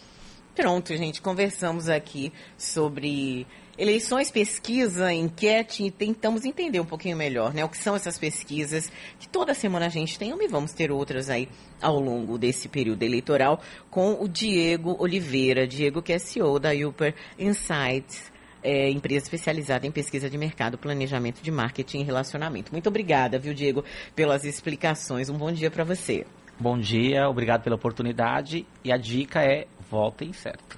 Pronto, 0.55 0.95
gente, 0.95 1.21
conversamos 1.21 1.89
aqui 1.89 2.31
sobre 2.57 3.45
eleições, 3.77 4.31
pesquisa, 4.31 5.11
enquete 5.13 5.85
e 5.85 5.91
tentamos 5.91 6.45
entender 6.45 6.79
um 6.79 6.85
pouquinho 6.85 7.17
melhor, 7.17 7.53
né, 7.53 7.63
o 7.63 7.69
que 7.69 7.77
são 7.77 7.95
essas 7.95 8.17
pesquisas 8.17 8.91
que 9.19 9.27
toda 9.27 9.53
semana 9.53 9.85
a 9.87 9.89
gente 9.89 10.17
tem 10.17 10.35
e 10.35 10.47
vamos 10.47 10.73
ter 10.73 10.91
outras 10.91 11.29
aí 11.29 11.47
ao 11.81 11.99
longo 11.99 12.37
desse 12.37 12.67
período 12.67 13.03
eleitoral 13.03 13.61
com 13.89 14.13
o 14.21 14.27
Diego 14.27 14.95
Oliveira, 14.99 15.67
Diego 15.67 16.01
que 16.01 16.13
é 16.13 16.19
CEO 16.19 16.59
da 16.59 16.71
Upper 16.71 17.13
Insights. 17.37 18.33
É, 18.67 18.89
empresa 18.89 19.25
especializada 19.25 19.85
em 19.85 19.91
pesquisa 19.91 20.27
de 20.27 20.39
mercado, 20.39 20.75
planejamento 20.75 21.39
de 21.39 21.51
marketing 21.51 21.99
e 21.99 22.03
relacionamento. 22.03 22.71
Muito 22.71 22.89
obrigada, 22.89 23.37
viu, 23.37 23.53
Diego, 23.53 23.85
pelas 24.15 24.43
explicações. 24.43 25.29
Um 25.29 25.37
bom 25.37 25.51
dia 25.51 25.69
para 25.69 25.83
você. 25.83 26.25
Bom 26.59 26.75
dia, 26.75 27.29
obrigado 27.29 27.61
pela 27.61 27.75
oportunidade. 27.75 28.65
E 28.83 28.91
a 28.91 28.97
dica 28.97 29.43
é 29.43 29.67
votem 29.87 30.33
certo. 30.33 30.77